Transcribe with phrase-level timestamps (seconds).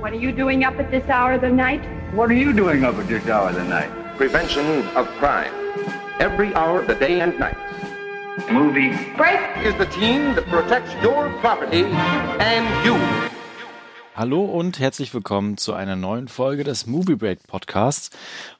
[0.00, 1.82] What are you doing up at this hour of the night?
[2.14, 3.90] What are you doing up at this hour of the night?
[4.16, 5.50] Prevention of crime.
[6.20, 7.56] Every hour of the day and night.
[8.48, 8.90] Movie.
[9.16, 9.40] Break!
[9.66, 11.82] Is the team that protects your property
[12.38, 12.96] and you.
[14.14, 18.10] Hallo und herzlich willkommen zu einer neuen Folge des Movie Break Podcasts.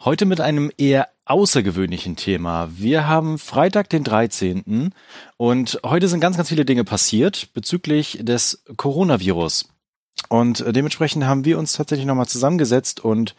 [0.05, 2.69] Heute mit einem eher außergewöhnlichen Thema.
[2.77, 4.93] Wir haben Freitag, den 13.
[5.37, 9.69] und heute sind ganz, ganz viele Dinge passiert bezüglich des Coronavirus.
[10.29, 13.35] Und äh, dementsprechend haben wir uns tatsächlich nochmal zusammengesetzt und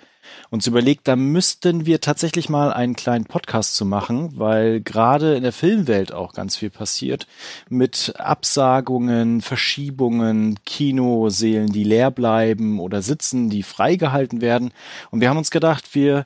[0.50, 5.44] uns überlegt, da müssten wir tatsächlich mal einen kleinen Podcast zu machen, weil gerade in
[5.44, 7.28] der Filmwelt auch ganz viel passiert
[7.70, 14.72] mit Absagungen, Verschiebungen, Kinoseelen, die leer bleiben oder sitzen, die freigehalten werden.
[15.12, 16.26] Und wir haben uns gedacht, wir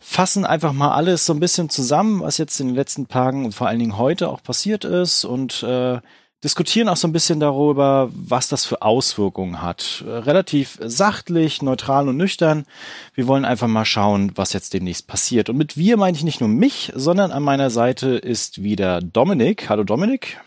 [0.00, 3.54] fassen einfach mal alles so ein bisschen zusammen, was jetzt in den letzten Tagen und
[3.54, 5.98] vor allen Dingen heute auch passiert ist und äh,
[6.44, 10.04] diskutieren auch so ein bisschen darüber, was das für Auswirkungen hat.
[10.06, 12.66] Relativ sachlich, neutral und nüchtern.
[13.14, 15.48] Wir wollen einfach mal schauen, was jetzt demnächst passiert.
[15.48, 19.70] Und mit wir meine ich nicht nur mich, sondern an meiner Seite ist wieder Dominik.
[19.70, 20.38] Hallo Dominik.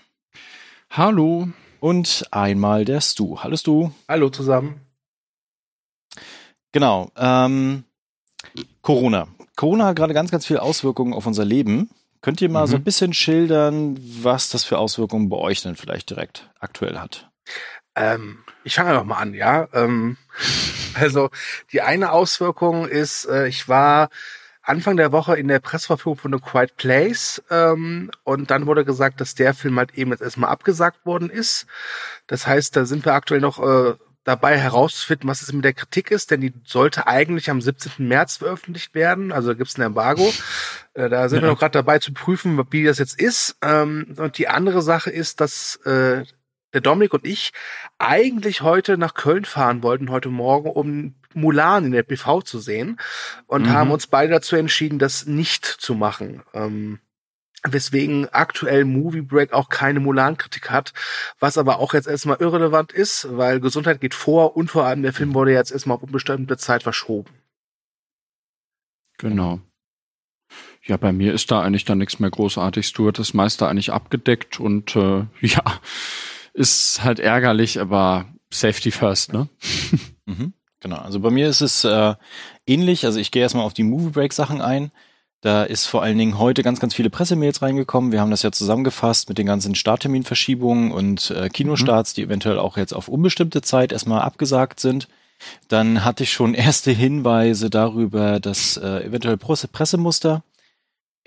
[0.92, 1.50] Hallo.
[1.80, 3.40] Und einmal der Stu.
[3.40, 3.90] Hallo Stu.
[4.08, 4.82] Hallo zusammen.
[6.72, 7.10] Genau.
[7.18, 7.84] Ähm,
[8.82, 9.28] Corona.
[9.56, 11.90] Corona hat gerade ganz, ganz viele Auswirkungen auf unser Leben.
[12.22, 12.72] Könnt ihr mal mhm.
[12.72, 17.30] so ein bisschen schildern, was das für Auswirkungen bei euch denn vielleicht direkt aktuell hat?
[17.96, 19.68] Ähm, ich fange einfach mal an, ja.
[19.74, 20.18] Ähm,
[20.94, 21.30] also
[21.72, 24.10] die eine Auswirkung ist, äh, ich war
[24.62, 29.22] Anfang der Woche in der Presseverfügung von The Quiet Place ähm, und dann wurde gesagt,
[29.22, 31.68] dass der Film halt eben jetzt erstmal abgesagt worden ist.
[32.28, 33.96] Das heißt, da sind wir aktuell noch äh,
[34.26, 38.10] dabei herauszufinden, was es mit der Kritik ist, denn die sollte eigentlich am 17.
[38.10, 39.32] März veröffentlicht werden.
[39.32, 40.34] Also da gibt es ein Embargo.
[40.98, 41.44] Äh, da sind ja.
[41.44, 43.56] wir noch gerade dabei zu prüfen, wie das jetzt ist.
[43.62, 46.24] Ähm, und die andere Sache ist, dass äh,
[46.74, 47.52] der Dominik und ich
[48.00, 53.00] eigentlich heute nach Köln fahren wollten, heute Morgen, um Mulan in der PV zu sehen
[53.46, 53.70] und mhm.
[53.70, 56.42] haben uns beide dazu entschieden, das nicht zu machen.
[56.54, 57.00] Ähm,
[57.64, 60.94] weswegen aktuell Movie Break auch keine Mulan-Kritik hat,
[61.40, 65.14] was aber auch jetzt erstmal irrelevant ist, weil Gesundheit geht vor und vor allem der
[65.14, 67.32] Film wurde jetzt erstmal auf unbestimmte Zeit verschoben.
[69.18, 69.62] Genau.
[70.88, 72.94] Ja, bei mir ist da eigentlich dann nichts mehr großartig.
[72.94, 75.64] Du das meiste eigentlich abgedeckt und äh, ja,
[76.54, 79.50] ist halt ärgerlich, aber Safety first, ne?
[80.26, 80.98] mhm, genau.
[80.98, 82.16] Also bei mir ist es äh,
[82.66, 83.06] ähnlich.
[83.06, 84.92] Also ich gehe erstmal auf die Movie Break Sachen ein.
[85.42, 88.12] Da ist vor allen Dingen heute ganz, ganz viele Pressemails reingekommen.
[88.12, 92.16] Wir haben das ja zusammengefasst mit den ganzen Startterminverschiebungen und äh, Kinostarts, mhm.
[92.16, 95.08] die eventuell auch jetzt auf unbestimmte Zeit erstmal abgesagt sind.
[95.68, 100.44] Dann hatte ich schon erste Hinweise darüber, dass äh, eventuell Pressemuster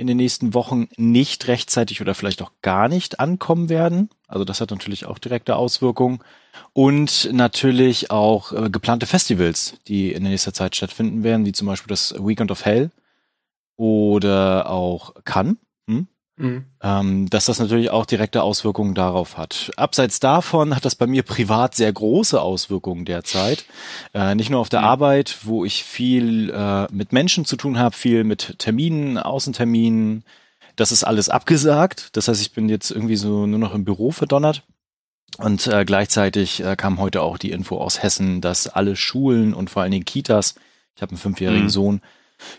[0.00, 4.08] in den nächsten Wochen nicht rechtzeitig oder vielleicht auch gar nicht ankommen werden.
[4.26, 6.20] Also das hat natürlich auch direkte Auswirkungen.
[6.72, 11.66] Und natürlich auch äh, geplante Festivals, die in der nächsten Zeit stattfinden werden, wie zum
[11.66, 12.90] Beispiel das Weekend of Hell
[13.76, 15.58] oder auch kann, hm?
[16.40, 16.64] Mhm.
[16.82, 19.70] ähm, dass das natürlich auch direkte Auswirkungen darauf hat.
[19.76, 23.64] Abseits davon hat das bei mir privat sehr große Auswirkungen derzeit.
[24.14, 24.86] Äh, nicht nur auf der mhm.
[24.86, 30.24] Arbeit, wo ich viel äh, mit Menschen zu tun habe, viel mit Terminen, Außenterminen.
[30.76, 32.16] Das ist alles abgesagt.
[32.16, 34.62] Das heißt, ich bin jetzt irgendwie so nur noch im Büro verdonnert.
[35.38, 39.70] Und äh, gleichzeitig äh, kam heute auch die Info aus Hessen, dass alle Schulen und
[39.70, 40.56] vor allen Dingen Kitas,
[40.96, 41.70] ich habe einen fünfjährigen mhm.
[41.70, 42.00] Sohn,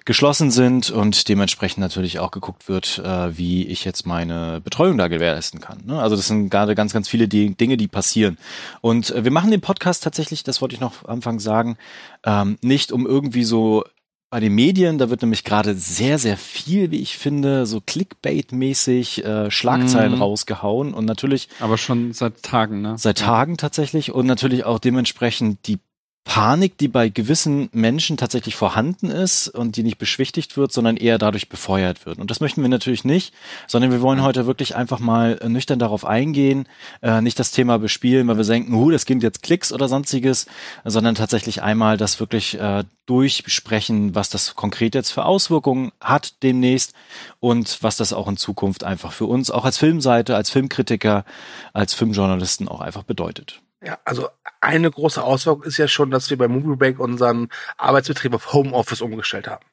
[0.06, 5.08] geschlossen sind und dementsprechend natürlich auch geguckt wird, äh, wie ich jetzt meine Betreuung da
[5.08, 5.80] gewährleisten kann.
[5.86, 6.02] Ne?
[6.02, 8.38] Also das sind gerade ganz, ganz viele die, Dinge, die passieren.
[8.82, 11.78] Und äh, wir machen den Podcast tatsächlich, das wollte ich noch am Anfang sagen,
[12.26, 13.84] ähm, nicht um irgendwie so
[14.32, 19.26] bei den Medien, da wird nämlich gerade sehr, sehr viel, wie ich finde, so Clickbait-mäßig
[19.26, 20.22] äh, Schlagzeilen mm.
[20.22, 21.50] rausgehauen und natürlich.
[21.60, 22.96] Aber schon seit Tagen, ne?
[22.98, 25.80] Seit Tagen tatsächlich und natürlich auch dementsprechend die
[26.24, 31.18] Panik, die bei gewissen Menschen tatsächlich vorhanden ist und die nicht beschwichtigt wird, sondern eher
[31.18, 32.20] dadurch befeuert wird.
[32.20, 33.34] Und das möchten wir natürlich nicht,
[33.68, 36.68] sondern wir wollen heute wirklich einfach mal nüchtern darauf eingehen,
[37.02, 40.46] äh, nicht das Thema bespielen, weil wir denken, huh, das gibt jetzt Klicks oder sonstiges,
[40.86, 46.94] sondern tatsächlich einmal das wirklich äh, durchsprechen, was das konkret jetzt für Auswirkungen hat demnächst
[47.40, 51.26] und was das auch in Zukunft einfach für uns, auch als Filmseite, als Filmkritiker,
[51.74, 53.60] als Filmjournalisten auch einfach bedeutet.
[53.84, 54.30] Ja, also
[54.60, 59.02] eine große Auswirkung ist ja schon, dass wir bei Movie Break unseren Arbeitsbetrieb auf Homeoffice
[59.02, 59.66] umgestellt haben.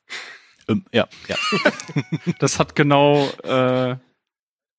[0.69, 1.37] Ähm, ja, ja.
[2.39, 3.97] das hat genau äh,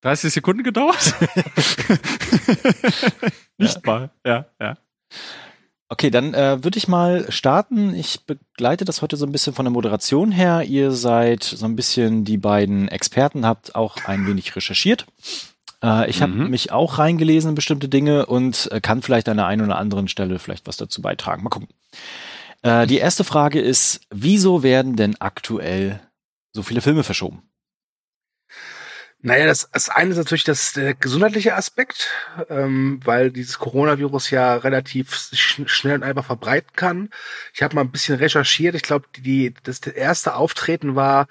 [0.02, 1.14] 30 Sekunden gedauert.
[3.58, 3.82] Nicht ja.
[3.84, 4.76] mal, ja, ja.
[5.88, 7.94] Okay, dann äh, würde ich mal starten.
[7.94, 10.62] Ich begleite das heute so ein bisschen von der Moderation her.
[10.62, 15.06] Ihr seid so ein bisschen die beiden Experten, habt auch ein wenig recherchiert.
[15.82, 16.50] Äh, ich habe mhm.
[16.50, 20.08] mich auch reingelesen in bestimmte Dinge und äh, kann vielleicht an der einen oder anderen
[20.08, 21.42] Stelle vielleicht was dazu beitragen.
[21.42, 21.68] Mal gucken.
[22.62, 26.00] Äh, die erste Frage ist, wieso werden denn aktuell
[26.52, 27.42] so viele Filme verschoben?
[29.22, 32.08] Naja, das, das eine ist natürlich das der gesundheitliche Aspekt,
[32.48, 37.10] ähm, weil dieses Coronavirus ja relativ sch schnell und einfach verbreiten kann.
[37.52, 38.74] Ich habe mal ein bisschen recherchiert.
[38.74, 41.28] Ich glaube, die, das erste Auftreten war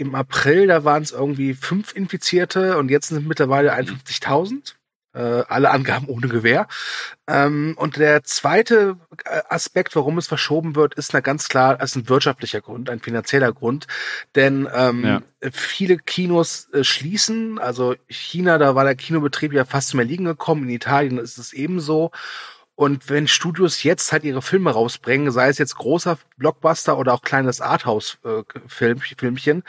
[0.00, 0.66] im April.
[0.66, 4.74] Da waren es irgendwie fünf Infizierte und jetzt sind mittlerweile 51.000.
[5.12, 6.68] Äh, alle Angaben ohne Gewähr.
[7.26, 11.96] Ähm, und der zweite äh, Aspekt, warum es verschoben wird, ist na ganz klar, ist
[11.96, 13.88] ein wirtschaftlicher Grund, ein finanzieller Grund.
[14.36, 15.20] Denn ähm, ja.
[15.50, 17.58] viele Kinos äh, schließen.
[17.58, 20.62] Also China, da war der Kinobetrieb ja fast zum Erliegen gekommen.
[20.62, 22.12] In Italien ist es ebenso.
[22.80, 27.20] Und wenn Studios jetzt halt ihre Filme rausbringen, sei es jetzt großer Blockbuster oder auch
[27.20, 29.64] kleines Arthouse-Filmchen,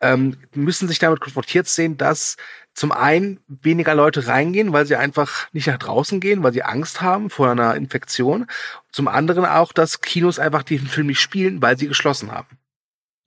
[0.00, 2.36] äh, ähm, müssen sich damit konfrontiert sehen, dass
[2.74, 7.02] zum einen weniger Leute reingehen, weil sie einfach nicht nach draußen gehen, weil sie Angst
[7.02, 8.48] haben vor einer Infektion.
[8.90, 12.58] Zum anderen auch, dass Kinos einfach diesen Film nicht spielen, weil sie geschlossen haben.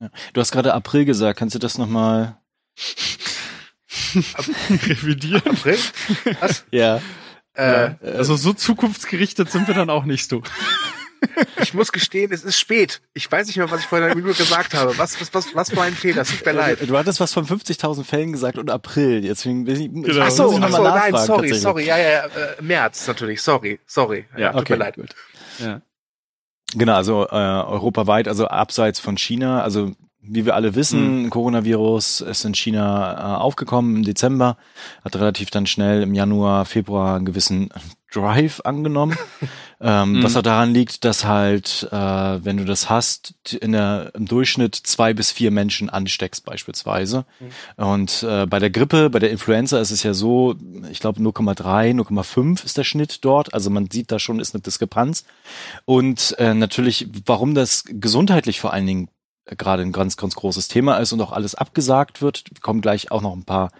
[0.02, 0.10] Ja.
[0.34, 1.38] Du hast gerade April gesagt.
[1.38, 2.36] Kannst du das nochmal
[4.14, 5.40] revidieren?
[5.46, 5.78] April?
[6.40, 6.66] Was?
[6.70, 7.00] Ja.
[7.54, 10.42] Äh, also so zukunftsgerichtet sind wir dann auch nicht so.
[11.60, 13.02] Ich muss gestehen, es ist spät.
[13.12, 14.96] Ich weiß nicht mehr, was ich vor einer Minute gesagt habe.
[14.96, 16.24] Was, was, was, was war ein Fehler?
[16.24, 16.78] Tut mir leid.
[16.88, 19.20] Du hattest was von 50.000 Fällen gesagt und April.
[19.20, 20.24] Deswegen bin ich, genau.
[20.24, 21.84] Ach so, ach so nein, sorry, sorry.
[21.84, 23.42] Ja, ja, äh, März natürlich.
[23.42, 24.26] Sorry, sorry.
[24.32, 24.94] Ja, ja tut okay, mir leid.
[24.94, 25.14] Gut.
[25.58, 25.82] Ja.
[26.74, 31.30] Genau, also äh, europaweit, also abseits von China, also wie wir alle wissen, mhm.
[31.30, 34.56] Coronavirus ist in China äh, aufgekommen im Dezember,
[35.04, 37.70] hat relativ dann schnell im Januar, Februar einen gewissen
[38.12, 39.16] Drive angenommen.
[39.80, 40.22] ähm, mhm.
[40.22, 44.74] Was auch daran liegt, dass halt, äh, wenn du das hast, in der, im Durchschnitt
[44.74, 47.24] zwei bis vier Menschen ansteckst beispielsweise.
[47.38, 47.84] Mhm.
[47.84, 50.56] Und äh, bei der Grippe, bei der Influenza ist es ja so,
[50.90, 53.54] ich glaube 0,3, 0,5 ist der Schnitt dort.
[53.54, 55.24] Also man sieht da schon, ist eine Diskrepanz.
[55.86, 59.08] Und äh, natürlich, warum das gesundheitlich vor allen Dingen
[59.46, 62.44] gerade ein ganz, ganz großes Thema ist und auch alles abgesagt wird.
[62.60, 63.70] kommen gleich auch noch ein paar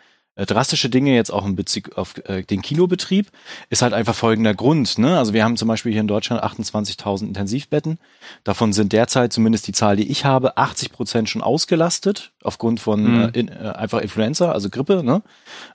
[0.41, 3.31] äh, drastische Dinge jetzt auch in Bezug auf äh, den Kinobetrieb,
[3.69, 4.99] ist halt einfach folgender Grund.
[4.99, 5.19] Ne?
[5.19, 7.99] Also wir haben zum Beispiel hier in Deutschland 28.000 Intensivbetten.
[8.43, 13.03] Davon sind derzeit zumindest die Zahl, die ich habe, 80 Prozent schon ausgelastet aufgrund von
[13.03, 13.23] mhm.
[13.23, 15.23] äh, in, äh, einfach Influenza, also Grippe, ne?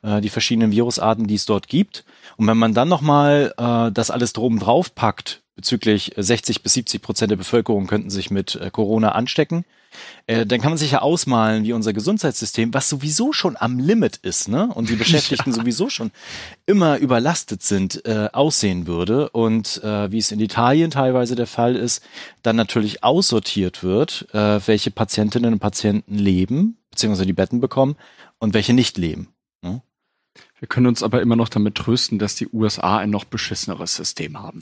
[0.01, 2.03] äh, die verschiedenen Virusarten, die es dort gibt.
[2.37, 7.01] Und wenn man dann nochmal äh, das alles drum drauf packt, bezüglich 60 bis 70
[7.01, 9.65] Prozent der Bevölkerung könnten sich mit äh, Corona anstecken,
[10.27, 14.17] äh, dann kann man sich ja ausmalen, wie unser Gesundheitssystem, was sowieso schon am Limit
[14.17, 14.67] ist, ne?
[14.73, 15.55] Und die Beschäftigten ja.
[15.55, 16.11] sowieso schon
[16.65, 19.29] immer überlastet sind, äh, aussehen würde.
[19.29, 22.03] Und äh, wie es in Italien teilweise der Fall ist,
[22.43, 27.95] dann natürlich aussortiert wird, äh, welche Patientinnen und Patienten leben, beziehungsweise die Betten bekommen
[28.39, 29.29] und welche nicht leben.
[29.61, 29.81] Ne?
[30.59, 34.39] Wir können uns aber immer noch damit trösten, dass die USA ein noch beschisseneres System
[34.41, 34.59] haben.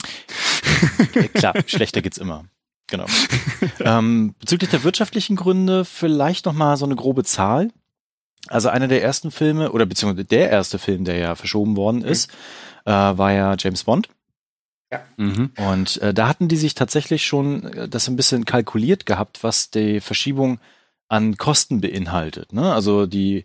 [1.34, 2.44] Klar, schlechter geht's immer.
[2.88, 3.06] Genau.
[3.80, 7.70] ähm, bezüglich der wirtschaftlichen Gründe vielleicht noch mal so eine grobe Zahl.
[8.48, 12.06] Also einer der ersten Filme oder beziehungsweise der erste Film, der ja verschoben worden mhm.
[12.06, 12.30] ist,
[12.84, 12.92] mhm.
[12.92, 14.08] äh, war ja James Bond.
[14.92, 15.02] Ja.
[15.16, 15.52] Mhm.
[15.56, 19.70] Und äh, da hatten die sich tatsächlich schon äh, das ein bisschen kalkuliert gehabt, was
[19.70, 20.60] die Verschiebung
[21.08, 22.52] an Kosten beinhaltet.
[22.52, 22.72] Ne?
[22.72, 23.44] Also die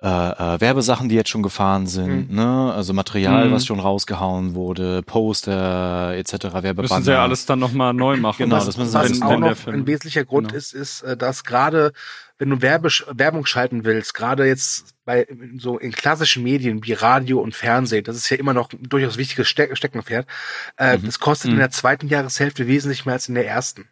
[0.00, 2.36] äh, äh, Werbesachen, die jetzt schon gefahren sind, mhm.
[2.36, 2.72] ne?
[2.72, 3.52] also Material, mhm.
[3.52, 6.32] was schon rausgehauen wurde, Poster etc.
[6.32, 6.82] Werbebanner.
[6.82, 8.44] Müssen sie ja alles dann nochmal neu machen.
[8.44, 10.58] Genau, das müssen sie was wenn, auch noch ein wesentlicher Grund genau.
[10.58, 11.92] ist, ist, äh, dass gerade
[12.38, 15.26] wenn du Werbe Werbung schalten willst, gerade jetzt bei
[15.58, 19.16] so in klassischen Medien wie Radio und Fernsehen, das ist ja immer noch ein durchaus
[19.16, 20.28] wichtiges Ste Steckenpferd,
[20.76, 21.06] äh, mhm.
[21.06, 21.60] das kostet in mhm.
[21.60, 23.88] der zweiten Jahreshälfte wesentlich mehr als in der ersten.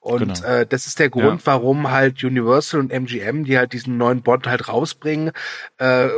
[0.00, 0.46] Und genau.
[0.46, 1.46] äh, das ist der Grund, ja.
[1.46, 5.32] warum halt Universal und MGM, die halt diesen neuen Bond halt rausbringen,
[5.78, 6.08] äh,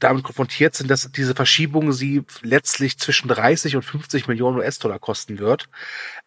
[0.00, 5.38] damit konfrontiert sind, dass diese Verschiebung sie letztlich zwischen 30 und 50 Millionen US-Dollar kosten
[5.38, 5.68] wird.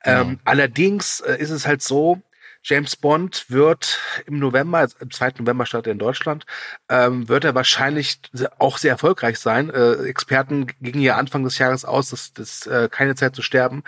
[0.04, 0.22] Genau.
[0.22, 2.22] Ähm, allerdings äh, ist es halt so,
[2.64, 5.34] James Bond wird im November, also im 2.
[5.40, 6.46] November startet er in Deutschland,
[6.90, 8.22] ähm, wird er wahrscheinlich
[8.60, 9.72] auch sehr erfolgreich sein.
[9.72, 13.84] Äh, Experten gingen ja Anfang des Jahres aus, dass das äh, keine Zeit zu sterben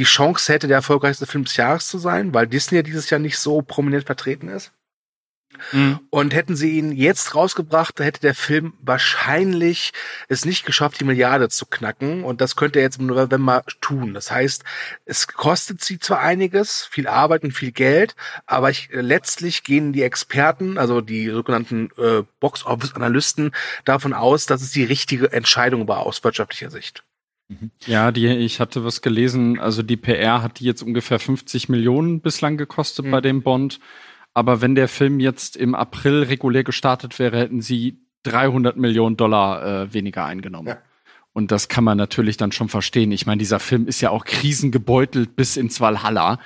[0.00, 3.20] die Chance hätte, der erfolgreichste Film des Jahres zu sein, weil Disney ja dieses Jahr
[3.20, 4.72] nicht so prominent vertreten ist.
[5.72, 6.00] Mhm.
[6.08, 9.92] Und hätten sie ihn jetzt rausgebracht, hätte der Film wahrscheinlich
[10.28, 12.24] es nicht geschafft, die Milliarde zu knacken.
[12.24, 14.14] Und das könnte er jetzt im November tun.
[14.14, 14.64] Das heißt,
[15.04, 18.16] es kostet sie zwar einiges, viel Arbeit und viel Geld,
[18.46, 23.52] aber ich, äh, letztlich gehen die Experten, also die sogenannten äh, Box-Office-Analysten,
[23.84, 27.04] davon aus, dass es die richtige Entscheidung war aus wirtschaftlicher Sicht.
[27.50, 27.70] Mhm.
[27.86, 32.20] Ja, die, ich hatte was gelesen, also die PR hat die jetzt ungefähr 50 Millionen
[32.20, 33.10] bislang gekostet mhm.
[33.10, 33.80] bei dem Bond.
[34.32, 39.82] Aber wenn der Film jetzt im April regulär gestartet wäre, hätten sie 300 Millionen Dollar
[39.82, 40.68] äh, weniger eingenommen.
[40.68, 40.78] Ja.
[41.32, 43.10] Und das kann man natürlich dann schon verstehen.
[43.12, 46.38] Ich meine, dieser Film ist ja auch krisengebeutelt bis ins Valhalla.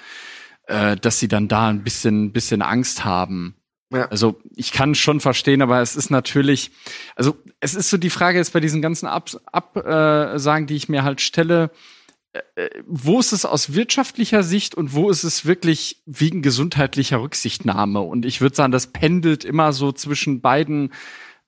[0.66, 3.54] äh, dass sie dann da ein bisschen, bisschen Angst haben.
[3.94, 4.08] Ja.
[4.08, 6.72] Also ich kann schon verstehen, aber es ist natürlich,
[7.14, 10.88] also es ist so die Frage jetzt bei diesen ganzen Absagen, Ab, äh, die ich
[10.88, 11.70] mir halt stelle,
[12.32, 18.00] äh, wo ist es aus wirtschaftlicher Sicht und wo ist es wirklich wegen gesundheitlicher Rücksichtnahme?
[18.00, 20.92] Und ich würde sagen, das pendelt immer so zwischen beiden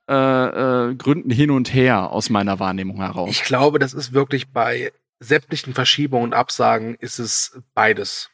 [0.09, 3.31] äh, äh, Gründen hin und her aus meiner Wahrnehmung heraus.
[3.31, 8.31] Ich glaube, das ist wirklich bei sämtlichen Verschiebungen und Absagen ist es beides.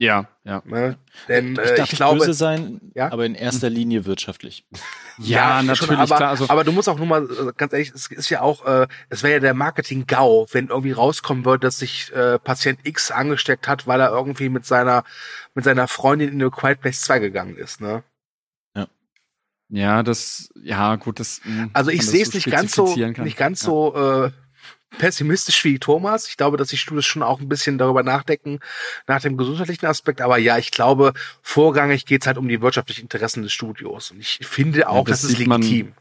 [0.00, 0.62] Ja, ja.
[0.64, 0.96] Ne?
[1.28, 3.12] Denn ich äh, darf ich nicht glaube, böse sein, Ja?
[3.12, 4.64] aber in erster Linie wirtschaftlich.
[5.22, 6.30] Ja, schon, natürlich, aber, klar.
[6.30, 8.86] Also, aber du musst auch nur mal äh, ganz ehrlich, es ist ja auch, äh,
[9.10, 13.68] es wäre ja der Marketing-GAU, wenn irgendwie rauskommen würde, dass sich äh, Patient X angesteckt
[13.68, 15.04] hat, weil er irgendwie mit seiner
[15.54, 17.82] mit seiner Freundin in eine Quiet Place 2 gegangen ist.
[17.82, 18.02] Ne?
[19.72, 21.42] ja, das, ja, gut, das.
[21.44, 23.24] mh, Also ich sehe es nicht ganz so kann.
[23.24, 23.66] nicht ganz Ja.
[23.66, 24.30] so äh,
[24.98, 26.28] pessimistisch wie Thomas.
[26.28, 28.60] Ich glaube, dass die Studios schon auch ein bisschen darüber nachdenken,
[29.06, 30.20] nach dem gesundheitlichen Aspekt.
[30.20, 34.10] Aber ja, ich glaube, vorrangig geht's halt um die wirtschaftlichen Interessen des Studios.
[34.10, 35.92] Und ich finde auch, das das, ist sieht man- legitim.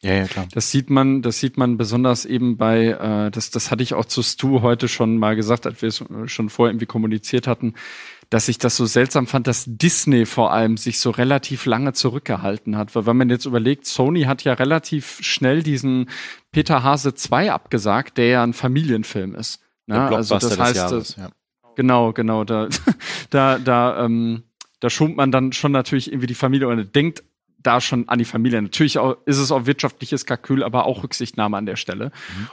[0.00, 0.46] Ja, ja, klar.
[0.52, 4.04] Das sieht man, das sieht man besonders eben bei, äh, das, das hatte ich auch
[4.04, 7.72] zu Stu heute schon mal gesagt, als wir es äh, schon vorher irgendwie kommuniziert hatten,
[8.34, 12.76] dass ich das so seltsam fand, dass Disney vor allem sich so relativ lange zurückgehalten
[12.76, 12.96] hat.
[12.96, 16.10] Weil wenn man jetzt überlegt, Sony hat ja relativ schnell diesen
[16.50, 19.60] Peter Hase 2 abgesagt, der ja ein Familienfilm ist.
[19.86, 20.00] Ne?
[20.00, 21.28] Also das heißt, Jahres, ja.
[21.76, 22.42] Genau, genau.
[22.42, 22.66] Da,
[23.30, 24.42] da, da, ähm,
[24.80, 27.22] da schont man dann schon natürlich irgendwie die Familie oder denkt
[27.66, 28.62] da schon an die Familie.
[28.62, 32.12] Natürlich auch, ist es auch wirtschaftliches Kalkül, aber auch Rücksichtnahme an der Stelle.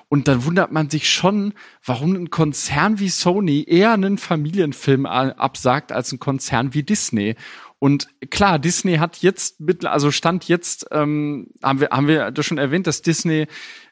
[0.10, 1.54] Und dann wundert man sich schon,
[1.86, 7.36] warum ein Konzern wie Sony eher einen Familienfilm absagt als ein Konzern wie Disney.
[7.80, 12.60] Und klar, Disney hat jetzt also stand jetzt, ähm, haben wir, haben wir das schon
[12.60, 13.48] erwähnt, dass Disney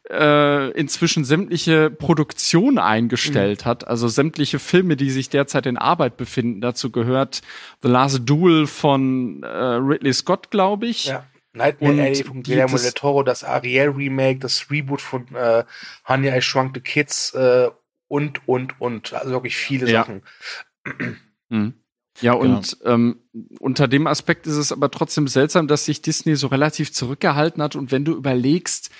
[0.09, 6.61] äh, inzwischen sämtliche Produktionen eingestellt hat, also sämtliche Filme, die sich derzeit in Arbeit befinden.
[6.61, 7.41] Dazu gehört
[7.83, 11.05] The Last Duel von äh, Ridley Scott, glaube ich.
[11.05, 11.25] Ja.
[11.53, 15.63] Nightmare Und Alley von Guillermo das- del Toro, das Ariel Remake, das Reboot von äh,
[16.07, 17.69] Honey I Shrunk the Kids äh,
[18.07, 20.01] und und und also wirklich viele Ja.
[20.03, 20.21] Sachen.
[21.51, 21.73] Mhm.
[22.21, 23.21] Ja, und ähm,
[23.59, 27.75] unter dem Aspekt ist es aber trotzdem seltsam, dass sich Disney so relativ zurückgehalten hat.
[27.75, 28.91] Und wenn du überlegst,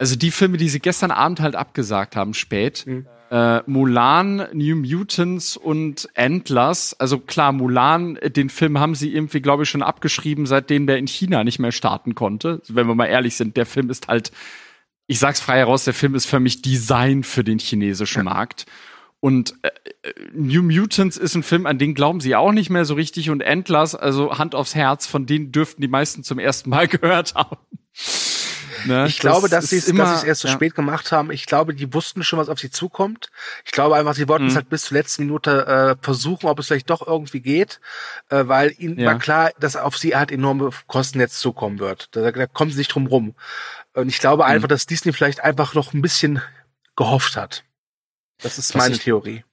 [0.00, 3.06] also die Filme, die sie gestern Abend halt abgesagt haben, spät, Mhm.
[3.30, 9.64] äh, Mulan, New Mutants und Endless, also klar, Mulan, den Film haben sie irgendwie, glaube
[9.64, 12.62] ich, schon abgeschrieben, seitdem der in China nicht mehr starten konnte.
[12.66, 14.32] Wenn wir mal ehrlich sind, der Film ist halt,
[15.06, 18.64] ich sag's frei heraus, der Film ist für mich Design für den chinesischen Markt.
[19.20, 19.68] Und äh,
[20.02, 23.28] äh, New Mutants ist ein Film, an den glauben sie auch nicht mehr so richtig.
[23.28, 27.34] Und Endless, also Hand aufs Herz, von denen dürften die meisten zum ersten Mal gehört
[27.34, 27.58] haben.
[28.84, 29.06] Ne?
[29.06, 30.52] Ich glaube, dass sie es immer- dass sie es erst zu ja.
[30.54, 31.30] spät gemacht haben.
[31.30, 33.30] Ich glaube, die wussten schon, was auf sie zukommt.
[33.64, 34.56] Ich glaube einfach, sie wollten es Mhm.
[34.56, 35.66] halt bis zur letzten Minute
[36.00, 37.80] äh, versuchen, ob es vielleicht doch irgendwie geht,
[38.28, 39.06] äh, weil ihnen Ja.
[39.12, 42.08] war klar, dass auf sie halt enorme Kosten jetzt zukommen wird.
[42.12, 43.34] Da, da kommen sie nicht drum rum.
[43.94, 44.50] Und ich glaube Mhm.
[44.50, 46.40] einfach, dass Disney vielleicht einfach noch ein bisschen
[46.96, 47.64] gehofft hat.
[48.42, 49.44] Das ist meine ich- Theorie.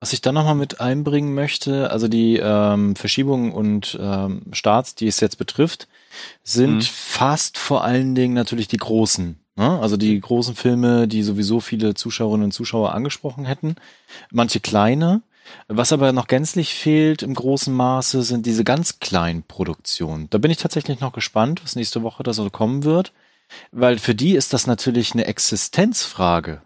[0.00, 5.06] Was ich dann nochmal mit einbringen möchte, also die ähm, Verschiebungen und ähm, Starts, die
[5.06, 5.86] es jetzt betrifft,
[6.42, 6.82] sind Mhm.
[6.82, 9.38] fast vor allen Dingen natürlich die großen.
[9.56, 9.78] Ne?
[9.80, 13.76] Also die großen Filme, die sowieso viele Zuschauerinnen und Zuschauer angesprochen hätten.
[14.30, 15.22] Manche kleine.
[15.68, 20.28] Was aber noch gänzlich fehlt im großen Maße, sind diese ganz kleinen Produktionen.
[20.30, 23.12] Da bin ich tatsächlich noch gespannt, was nächste Woche da so kommen wird.
[23.70, 26.62] Weil für die ist das natürlich eine Existenzfrage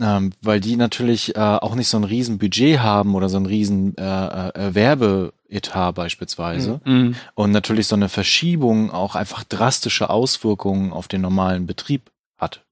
[0.00, 3.46] ähm, weil die natürlich äh, auch nicht so ein riesen Budget haben oder so ein
[3.46, 7.14] riesen äh, äh, Werbeetat beispielsweise Mhm.
[7.34, 12.62] und natürlich so eine Verschiebung auch einfach drastische Auswirkungen auf den normalen Betrieb hat.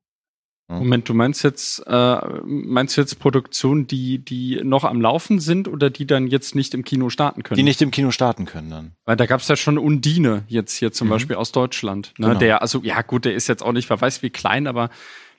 [0.69, 5.69] Moment, du meinst jetzt, äh, meinst du jetzt Produktionen, die, die noch am Laufen sind
[5.69, 7.57] oder die dann jetzt nicht im Kino starten können?
[7.57, 8.93] Die nicht im Kino starten können dann.
[9.05, 11.11] Weil da gab's ja schon Undine jetzt hier zum Mhm.
[11.13, 12.15] Beispiel aus Deutschland.
[12.19, 12.27] Ne?
[12.29, 12.39] Genau.
[12.41, 14.91] Der, also ja gut, der ist jetzt auch nicht, wer weiß wie klein, aber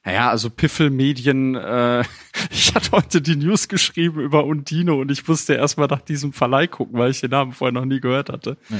[0.07, 2.03] naja, also Piffelmedien, äh,
[2.51, 6.31] ich hatte heute die News geschrieben über Undine und ich musste erst mal nach diesem
[6.31, 8.55] Verleih gucken, weil ich den Namen vorher noch nie gehört hatte.
[8.69, 8.77] Ja,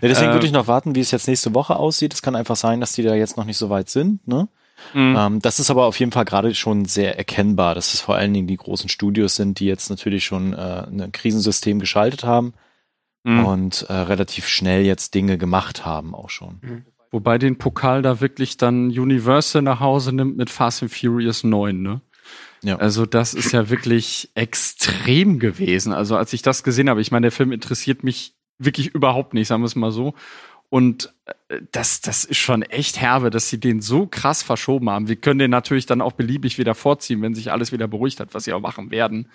[0.00, 2.14] deswegen Äh, würde ich noch warten, wie es jetzt nächste Woche aussieht.
[2.14, 4.26] Es kann einfach sein, dass die da jetzt noch nicht so weit sind.
[4.26, 4.48] Ne?
[4.94, 5.16] Mhm.
[5.18, 8.32] Ähm, das ist aber auf jeden Fall gerade schon sehr erkennbar, dass es vor allen
[8.32, 12.54] Dingen die großen Studios sind, die jetzt natürlich schon äh, ein Krisensystem geschaltet haben
[13.22, 13.44] Mhm.
[13.44, 16.86] und äh, relativ schnell jetzt Dinge gemacht haben auch schon.
[17.10, 21.80] Wobei den Pokal da wirklich dann Universal nach Hause nimmt mit Fast and Furious 9,
[21.80, 22.00] ne?
[22.62, 22.76] Ja.
[22.76, 25.92] Also das ist ja wirklich extrem gewesen.
[25.92, 29.48] Also als ich das gesehen habe, ich meine, der Film interessiert mich wirklich überhaupt nicht,
[29.48, 30.14] sagen wir es mal so.
[30.68, 31.12] Und
[31.72, 35.08] das, das ist schon echt herbe, dass sie den so krass verschoben haben.
[35.08, 38.34] Wir können den natürlich dann auch beliebig wieder vorziehen, wenn sich alles wieder beruhigt hat,
[38.34, 39.28] was sie auch machen werden.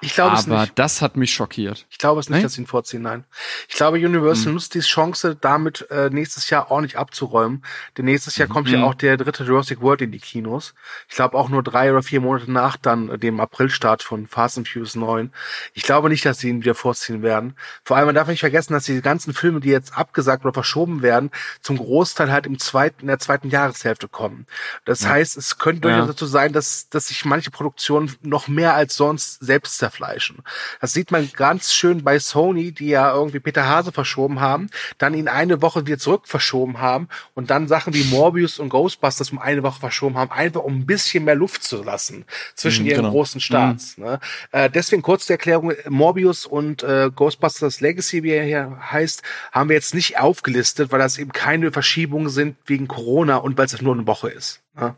[0.00, 0.78] Ich glaube es Aber nicht.
[0.78, 1.86] das hat mich schockiert.
[1.90, 2.42] Ich glaube es nicht, Nein?
[2.44, 3.24] dass sie ihn vorziehen, nein.
[3.68, 4.52] Ich glaube, Universal Hm.
[4.54, 7.64] nutzt die Chance, damit äh, nächstes Jahr ordentlich abzuräumen.
[7.98, 8.84] Denn nächstes Jahr kommt ja Mhm.
[8.84, 10.74] auch der dritte Jurassic World in die Kinos.
[11.08, 14.58] Ich glaube auch nur drei oder vier Monate nach dann äh, dem Aprilstart von Fast
[14.58, 15.32] and Furious 9.
[15.74, 17.56] Ich glaube nicht, dass sie ihn wieder vorziehen werden.
[17.82, 21.02] Vor allem man darf nicht vergessen, dass die ganzen Filme, die jetzt abgesagt oder verschoben
[21.02, 24.46] werden, zum Großteil halt im zweiten, in der zweiten Jahreshälfte kommen.
[24.84, 26.06] Das heißt, es könnte durchaus Ja.
[26.06, 30.42] dazu sein, dass, dass sich manche Produktionen noch mehr als sonst selbst zerfleischen.
[30.80, 35.14] Das sieht man ganz schön bei Sony, die ja irgendwie Peter Hase verschoben haben, dann
[35.14, 39.38] ihn eine Woche wieder zurück verschoben haben und dann Sachen wie Morbius und Ghostbusters um
[39.38, 42.96] eine Woche verschoben haben, einfach um ein bisschen mehr Luft zu lassen zwischen Mhm, ihren
[43.02, 43.10] genau.
[43.10, 43.98] großen Starts.
[43.98, 44.20] Ne?
[44.52, 49.22] Äh, deswegen kurz die Erklärung, Morbius und äh, Ghostbusters Legacy, wie er hier heißt,
[49.52, 53.66] haben wir jetzt nicht aufgelistet, weil das eben keine Verschiebungen sind wegen Corona und weil
[53.66, 54.62] es nur eine Woche ist.
[54.74, 54.96] Ne?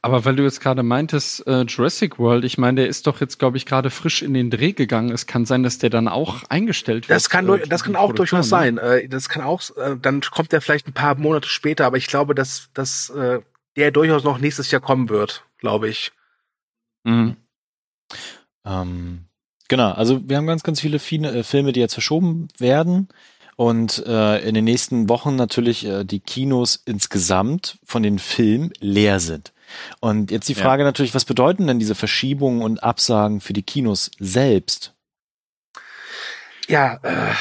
[0.00, 3.38] Aber weil du jetzt gerade meintest, äh, Jurassic World, ich meine, der ist doch jetzt,
[3.38, 5.10] glaube ich, gerade frisch in den Dreh gegangen.
[5.10, 7.16] Es kann sein, dass der dann auch eingestellt wird.
[7.16, 8.50] Das kann, äh, durch- das kann auch Produktion, durchaus ne?
[8.50, 8.78] sein.
[8.78, 12.06] Äh, Das kann auch, äh, dann kommt er vielleicht ein paar Monate später, aber ich
[12.06, 13.40] glaube, dass, dass äh,
[13.76, 16.12] der durchaus noch nächstes Jahr kommen wird, glaube ich.
[17.04, 17.36] Mhm.
[18.64, 19.24] Ähm,
[19.68, 23.08] genau, also wir haben ganz, ganz viele Fine, äh, Filme, die jetzt verschoben werden.
[23.56, 29.18] Und äh, in den nächsten Wochen natürlich äh, die Kinos insgesamt von den Filmen leer
[29.18, 29.52] sind.
[30.00, 30.62] Und jetzt die Ja.
[30.62, 34.92] Frage natürlich, was bedeuten denn diese Verschiebungen und Absagen für die Kinos selbst?
[36.68, 37.32] Ja, äh,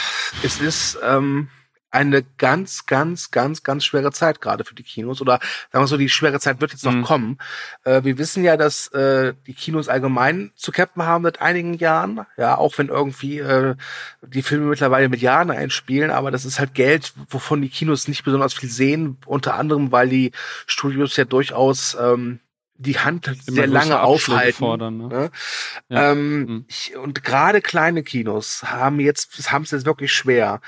[0.43, 1.49] es ist ähm,
[1.95, 5.21] eine ganz, ganz, ganz, ganz schwere Zeit gerade für die Kinos.
[5.21, 5.39] Oder
[5.71, 7.03] sagen wir so, die schwere Zeit wird jetzt noch Mhm.
[7.03, 7.37] kommen.
[7.83, 12.25] Äh, wir wissen ja, dass äh, die Kinos allgemein zu kämpfen haben seit einigen Jahren.
[12.37, 13.75] Ja, auch wenn irgendwie äh,
[14.21, 18.53] die Filme mittlerweile Milliarden einspielen, aber das ist halt Geld, wovon die Kinos nicht besonders
[18.53, 19.17] viel sehen.
[19.25, 20.31] Unter anderem, weil die
[20.67, 22.39] Studios ja durchaus ähm,
[22.77, 24.57] die Hand Immer sehr lange aufhalten.
[24.57, 25.07] Fordern, ne?
[25.07, 25.31] Ne?
[25.87, 26.11] Ja.
[26.11, 26.65] Ähm, Mhm.
[26.67, 30.59] ich, und gerade kleine Kinos haben jetzt haben es jetzt wirklich schwer.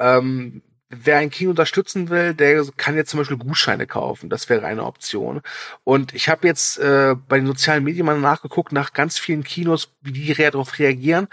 [0.00, 0.62] Ähm,
[0.94, 4.28] wer ein Kino unterstützen will, der kann jetzt zum Beispiel Gutscheine kaufen.
[4.28, 5.40] Das wäre eine Option.
[5.84, 9.90] Und ich habe jetzt äh, bei den sozialen Medien mal nachgeguckt nach ganz vielen Kinos,
[10.02, 11.28] wie die darauf reagieren.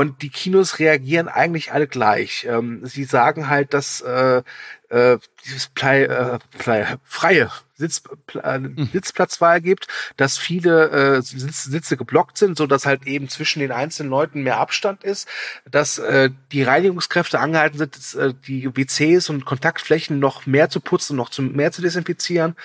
[0.00, 2.46] Und die Kinos reagieren eigentlich alle gleich.
[2.48, 4.42] Ähm, sie sagen halt, dass äh,
[4.88, 8.04] äh, dieses Plei, äh, Plei, freie Sitz,
[8.42, 8.60] äh,
[8.94, 13.72] Sitzplatzwahl gibt, dass viele äh, Sitz, Sitze geblockt sind, so dass halt eben zwischen den
[13.72, 15.28] einzelnen Leuten mehr Abstand ist,
[15.70, 20.80] dass äh, die Reinigungskräfte angehalten sind, dass, äh, die WCs und Kontaktflächen noch mehr zu
[20.80, 22.56] putzen, noch zu, mehr zu desinfizieren.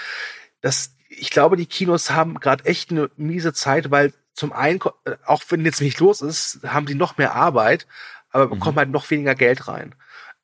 [0.62, 5.16] Das, ich glaube, die Kinos haben gerade echt eine miese Zeit, weil zum einen, äh,
[5.26, 7.88] auch wenn jetzt nicht los ist, haben sie noch mehr Arbeit,
[8.32, 9.96] aber bekommen halt noch weniger Geld rein.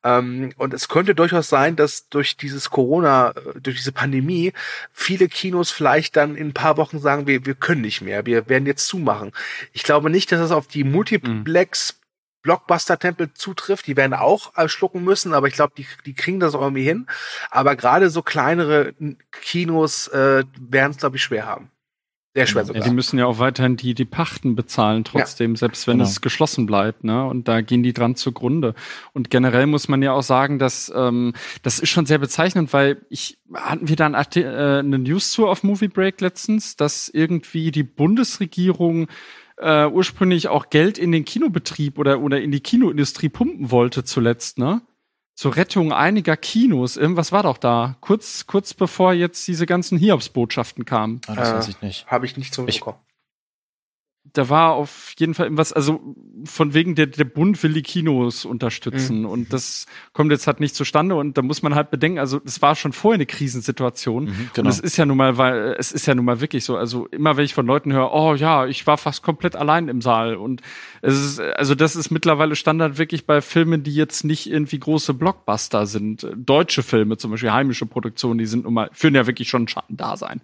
[0.02, 4.52] Ähm, und es könnte durchaus sein, dass durch dieses Corona, äh, durch diese Pandemie,
[4.92, 8.48] viele Kinos vielleicht dann in ein paar Wochen sagen, wir, wir können nicht mehr, wir
[8.48, 9.32] werden jetzt zumachen.
[9.72, 12.00] Ich glaube nicht, dass es auf die Multiplex
[12.42, 13.86] Blockbuster-Tempel zutrifft.
[13.86, 17.06] Die werden auch äh, schlucken müssen, aber ich glaube, die, die kriegen das irgendwie hin.
[17.50, 18.94] Aber gerade so kleinere
[19.30, 21.70] Kinos äh, werden es, glaube ich, schwer haben.
[22.34, 22.82] Sehr schwer Ja, sogar.
[22.84, 26.08] die müssen ja auch weiterhin die, die Pachten bezahlen, trotzdem, selbst wenn Genau.
[26.08, 27.26] es geschlossen bleibt, ne?
[27.26, 28.74] Und da gehen die dran zugrunde.
[29.12, 33.04] Und generell muss man ja auch sagen, dass ähm, das ist schon sehr bezeichnend, weil
[33.10, 37.10] ich hatten wir da ein Arti- äh, eine News zu auf Movie Break letztens, dass
[37.10, 39.08] irgendwie die Bundesregierung
[39.58, 44.56] äh, ursprünglich auch Geld in den Kinobetrieb oder oder in die Kinoindustrie pumpen wollte zuletzt,
[44.58, 44.80] ne?
[45.34, 46.96] Zur Rettung einiger Kinos.
[46.96, 47.96] Irgendwas war doch da.
[48.00, 51.20] Kurz, kurz bevor jetzt diese ganzen Hiobsbotschaften kamen.
[51.26, 52.06] Ah, das Äh, weiß ich nicht.
[52.06, 52.98] Habe ich nicht so Ich- mitbekommen.
[54.34, 56.00] Da war auf jeden Fall irgendwas, also
[56.44, 59.26] von wegen der, der Bund will die Kinos unterstützen Mhm.
[59.26, 62.62] und das kommt jetzt halt nicht zustande und da muss man halt bedenken, also es
[62.62, 64.68] war schon vorher eine Krisensituation Mhm, und genau.
[64.70, 67.36] es ist ja nun mal, weil es ist ja nun mal wirklich so, also immer
[67.36, 70.62] wenn ich von Leuten höre, oh ja, ich war fast komplett allein im Saal und
[71.02, 75.14] es ist, also das ist mittlerweile Standard wirklich bei Filmen, die jetzt nicht irgendwie große
[75.14, 79.48] Blockbuster sind, deutsche Filme zum Beispiel, heimische Produktionen, die sind nun mal, führen ja wirklich
[79.50, 80.40] schon ein Schattendasein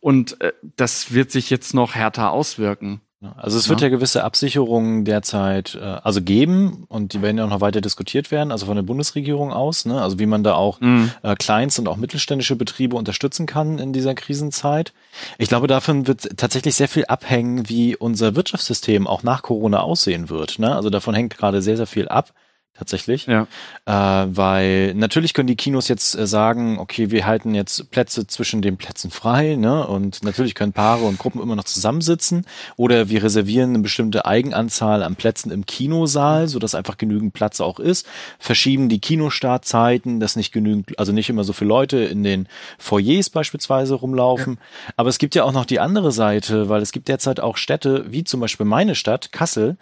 [0.00, 3.00] und äh, das wird sich jetzt noch härter auswirken.
[3.22, 7.44] Ja, Also es wird ja gewisse Absicherungen derzeit äh, also geben und die werden ja
[7.44, 10.02] auch noch weiter diskutiert werden, also von der Bundesregierung aus, ne?
[10.02, 14.16] also wie man da auch äh, Kleinst- und auch mittelständische Betriebe unterstützen kann in dieser
[14.16, 14.92] Krisenzeit.
[15.38, 20.28] Ich glaube, davon wird tatsächlich sehr viel abhängen, wie unser Wirtschaftssystem auch nach Corona aussehen
[20.28, 20.58] wird.
[20.58, 20.74] Ne?
[20.74, 22.32] Also davon hängt gerade sehr, sehr viel ab.
[22.74, 23.26] Tatsächlich.
[23.26, 23.46] Ja.
[23.84, 28.62] Äh, weil natürlich können die Kinos jetzt äh, sagen, okay, wir halten jetzt Plätze zwischen
[28.62, 29.86] den Plätzen frei, ne?
[29.86, 32.46] Und natürlich können Paare und Gruppen immer noch zusammensitzen.
[32.76, 37.78] Oder wir reservieren eine bestimmte Eigenanzahl an Plätzen im Kinosaal, sodass einfach genügend Platz auch
[37.78, 38.06] ist.
[38.38, 43.28] Verschieben die Kinostartzeiten, dass nicht genügend, also nicht immer so viele Leute in den Foyers
[43.30, 44.54] beispielsweise rumlaufen.
[44.54, 44.92] Ja.
[44.96, 48.06] Aber es gibt ja auch noch die andere Seite, weil es gibt derzeit auch Städte,
[48.08, 49.76] wie zum Beispiel meine Stadt, Kassel,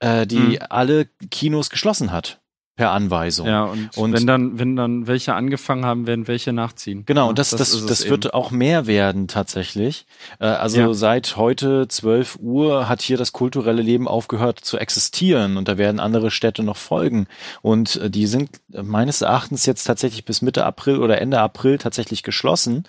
[0.00, 0.58] äh, die mhm.
[0.68, 2.40] alle Kinos geschlossen hat
[2.76, 3.46] per Anweisung.
[3.46, 7.04] Ja, und, und, wenn dann, wenn dann welche angefangen haben, werden welche nachziehen.
[7.06, 8.34] Genau, und das, das, das, das wird eben.
[8.34, 10.06] auch mehr werden tatsächlich.
[10.40, 10.94] Äh, also ja.
[10.94, 16.00] seit heute 12 Uhr hat hier das kulturelle Leben aufgehört zu existieren und da werden
[16.00, 17.28] andere Städte noch folgen.
[17.62, 22.24] Und äh, die sind meines Erachtens jetzt tatsächlich bis Mitte April oder Ende April tatsächlich
[22.24, 22.84] geschlossen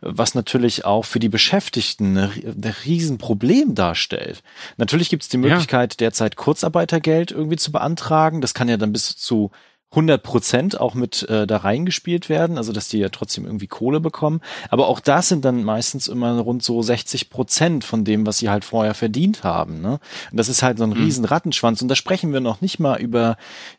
[0.00, 4.42] was natürlich auch für die Beschäftigten ein Riesenproblem darstellt.
[4.76, 5.96] Natürlich gibt es die Möglichkeit, ja.
[5.98, 8.40] derzeit Kurzarbeitergeld irgendwie zu beantragen.
[8.40, 9.50] Das kann ja dann bis zu
[9.92, 14.00] 100 Prozent auch mit äh, da reingespielt werden, also dass die ja trotzdem irgendwie Kohle
[14.00, 14.40] bekommen.
[14.70, 18.48] Aber auch das sind dann meistens immer rund so 60 Prozent von dem, was sie
[18.48, 19.82] halt vorher verdient haben.
[19.82, 20.00] Ne?
[20.30, 20.96] Und das ist halt so ein mhm.
[20.96, 21.82] riesen Rattenschwanz.
[21.82, 23.36] Und da sprechen wir noch nicht mal über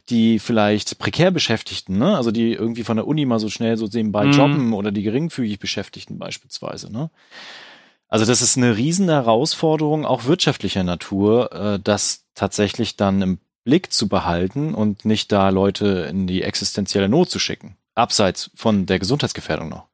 [0.09, 2.15] die vielleicht prekär Beschäftigten, ne?
[2.15, 4.31] also die irgendwie von der Uni mal so schnell so nebenbei mhm.
[4.33, 6.93] jobben oder die geringfügig Beschäftigten beispielsweise.
[6.93, 7.09] Ne?
[8.07, 13.93] Also das ist eine riesen Herausforderung, auch wirtschaftlicher Natur, äh, das tatsächlich dann im Blick
[13.93, 17.77] zu behalten und nicht da Leute in die existenzielle Not zu schicken.
[17.95, 19.87] Abseits von der Gesundheitsgefährdung noch.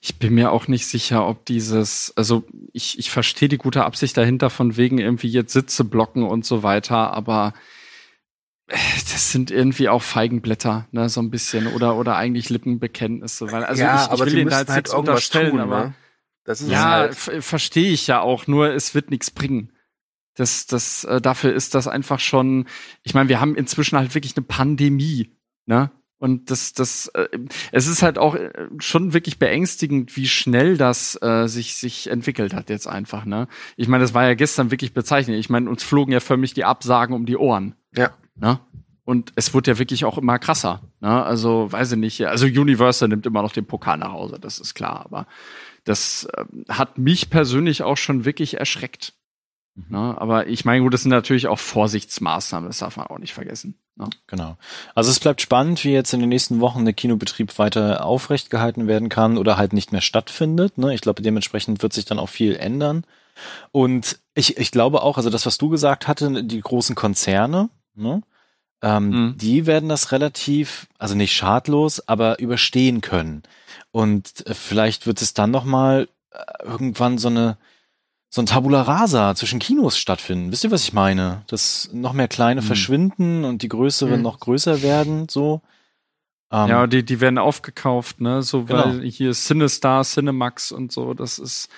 [0.00, 4.16] Ich bin mir auch nicht sicher, ob dieses, also ich, ich verstehe die gute Absicht
[4.16, 7.54] dahinter von wegen irgendwie jetzt Sitze blocken und so weiter, aber
[8.68, 8.76] äh,
[9.10, 13.82] das sind irgendwie auch Feigenblätter, ne, so ein bisschen, oder, oder eigentlich Lippenbekenntnisse, weil, also
[13.82, 15.94] ja, ich, ich aber will ihnen da jetzt halt unterstellen, tun, aber ne?
[16.44, 17.14] das ist ja, halt.
[17.14, 19.72] verstehe ich ja auch, nur es wird nichts bringen.
[20.34, 22.66] Das, das, äh, dafür ist das einfach schon,
[23.02, 25.30] ich meine, wir haben inzwischen halt wirklich eine Pandemie,
[25.66, 25.90] ne?
[26.22, 27.26] Und das, das, äh,
[27.72, 32.54] es ist halt auch äh, schon wirklich beängstigend, wie schnell das äh, sich sich entwickelt
[32.54, 33.24] hat jetzt einfach.
[33.24, 35.40] Ne, ich meine, das war ja gestern wirklich bezeichnend.
[35.40, 37.74] Ich meine, uns flogen ja förmlich die Absagen um die Ohren.
[37.96, 38.12] Ja.
[38.36, 38.60] Ne?
[39.02, 40.82] Und es wird ja wirklich auch immer krasser.
[41.00, 41.24] Ne?
[41.24, 42.24] Also weiß ich nicht.
[42.28, 45.04] Also Universal nimmt immer noch den Pokal nach Hause, das ist klar.
[45.04, 45.26] Aber
[45.82, 49.14] das äh, hat mich persönlich auch schon wirklich erschreckt.
[49.74, 49.84] Mhm.
[49.88, 50.14] Ne?
[50.18, 53.78] Aber ich meine, gut, das sind natürlich auch Vorsichtsmaßnahmen, das darf man auch nicht vergessen.
[53.96, 54.08] Ne?
[54.26, 54.56] Genau.
[54.94, 58.86] Also es bleibt spannend, wie jetzt in den nächsten Wochen der Kinobetrieb weiter aufrecht gehalten
[58.86, 60.78] werden kann oder halt nicht mehr stattfindet.
[60.78, 60.94] Ne?
[60.94, 63.04] Ich glaube, dementsprechend wird sich dann auch viel ändern.
[63.70, 68.22] Und ich, ich glaube auch, also das, was du gesagt hatte, die großen Konzerne, ne?
[68.82, 69.38] ähm, mhm.
[69.38, 73.42] die werden das relativ, also nicht schadlos, aber überstehen können.
[73.90, 77.56] Und äh, vielleicht wird es dann nochmal äh, irgendwann so eine
[78.34, 80.50] so ein Tabula Rasa zwischen Kinos stattfinden.
[80.50, 81.42] Wisst ihr, was ich meine?
[81.48, 82.66] Dass noch mehr kleine hm.
[82.66, 84.22] verschwinden und die größeren hm.
[84.22, 85.60] noch größer werden, so.
[86.50, 88.42] Ähm, ja, die, die werden aufgekauft, ne?
[88.42, 88.86] So, genau.
[88.86, 91.68] weil hier Cinestar, Cinemax und so, das ist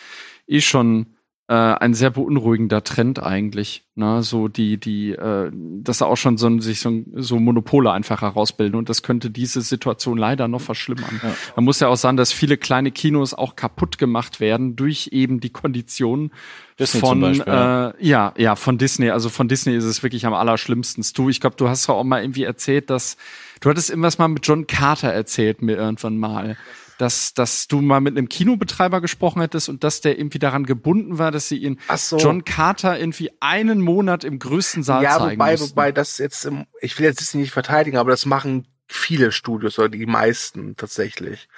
[0.47, 1.14] eh schon
[1.47, 3.85] äh, ein sehr beunruhigender Trend eigentlich.
[3.97, 4.23] Ne?
[4.23, 8.79] So die, die, äh, dass da auch schon so, sich so, so Monopole einfach herausbilden
[8.79, 11.21] und das könnte diese Situation leider noch verschlimmern.
[11.23, 11.35] Ja.
[11.57, 15.41] Man muss ja auch sagen, dass viele kleine Kinos auch kaputt gemacht werden durch eben
[15.41, 16.33] die Konditionen
[16.79, 17.91] Disney von Beispiel, ja.
[17.91, 19.11] Äh, ja ja von Disney.
[19.11, 21.05] Also von Disney ist es wirklich am allerschlimmsten.
[21.15, 23.19] Du, ich glaube, du hast ja auch mal irgendwie erzählt, dass
[23.61, 26.57] du hattest irgendwas mal mit John Carter erzählt mir irgendwann mal
[26.99, 31.19] dass, dass du mal mit einem Kinobetreiber gesprochen hättest und dass der irgendwie daran gebunden
[31.19, 32.19] war, dass sie ihn so.
[32.19, 35.71] John Carter irgendwie einen Monat im größten Saal ja, zeigen wobei, mussten.
[35.71, 39.79] wobei das jetzt, im, ich will jetzt Disney nicht verteidigen, aber das machen viele Studios
[39.79, 41.49] oder die meisten tatsächlich.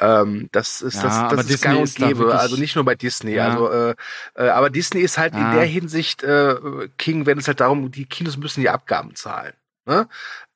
[0.00, 2.38] Ähm, das ist ja, das, das ist gang und gäbe.
[2.38, 3.34] Also nicht nur bei Disney.
[3.34, 3.48] Ja.
[3.48, 3.94] Also, äh,
[4.36, 5.50] äh, aber Disney ist halt ja.
[5.50, 6.56] in der Hinsicht äh,
[6.96, 9.54] King, wenn es halt darum, die Kinos müssen die Abgaben zahlen.
[9.86, 10.08] Ne?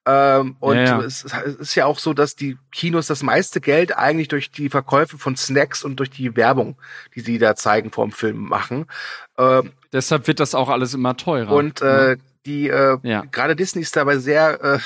[0.04, 1.00] Ähm, und ja, ja.
[1.00, 5.16] Es, ist ja auch so, dass die Kinos das meiste Geld eigentlich durch die Verkäufe
[5.16, 6.76] von Snacks und durch die Werbung,
[7.14, 8.86] die sie da zeigen vor dem Film machen.
[9.38, 11.52] Ähm, Deshalb wird das auch alles immer teurer.
[11.52, 13.22] Und äh, die äh, ja.
[13.30, 14.78] gerade Disney ist dabei sehr äh,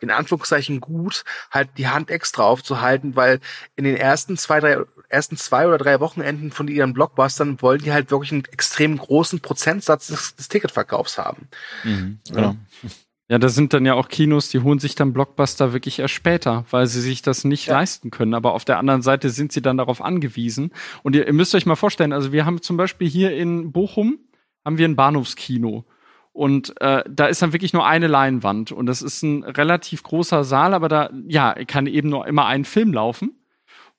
[0.00, 3.40] in Anführungszeichen gut, halt die Hand extra aufzuhalten, weil
[3.74, 7.92] in den ersten zwei, drei ersten zwei oder drei Wochenenden von ihren Blockbustern wollen die
[7.92, 11.48] halt wirklich einen extrem großen Prozentsatz des, des Ticketverkaufs haben.
[11.84, 12.56] Mhm, genau.
[12.82, 12.90] Ja,
[13.38, 16.86] da sind dann ja auch Kinos, die holen sich dann Blockbuster wirklich erst später, weil
[16.86, 17.74] sie sich das nicht ja.
[17.74, 18.34] leisten können.
[18.34, 20.72] Aber auf der anderen Seite sind sie dann darauf angewiesen.
[21.02, 24.18] Und ihr, ihr müsst euch mal vorstellen, also wir haben zum Beispiel hier in Bochum,
[24.64, 25.84] haben wir ein Bahnhofskino.
[26.32, 28.72] Und äh, da ist dann wirklich nur eine Leinwand.
[28.72, 32.64] Und das ist ein relativ großer Saal, aber da ja, kann eben nur immer ein
[32.64, 33.32] Film laufen.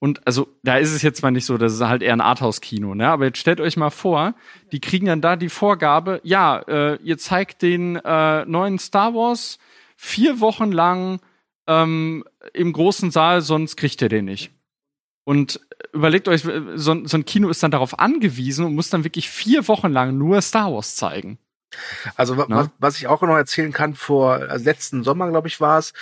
[0.04, 2.94] Und also, da ist es jetzt mal nicht so, das ist halt eher ein Arthouse-Kino,
[2.94, 3.08] ne?
[3.08, 4.36] Aber jetzt stellt euch mal vor,
[4.74, 9.60] die kriegen dann da die Vorgabe, ja, äh, ihr zeigt den äh, neuen Star Wars
[9.96, 11.22] vier Wochen lang
[11.68, 14.52] ähm, im großen Saal, sonst kriegt ihr den nicht.
[15.24, 15.62] Und
[15.94, 19.70] überlegt euch, so, so ein Kino ist dann darauf angewiesen und muss dann wirklich vier
[19.70, 21.38] Wochen lang nur Star Wars zeigen.
[22.16, 22.46] Also Ne?
[22.50, 25.94] was, was ich auch noch erzählen kann, vor also letzten Sommer, glaube ich, war es,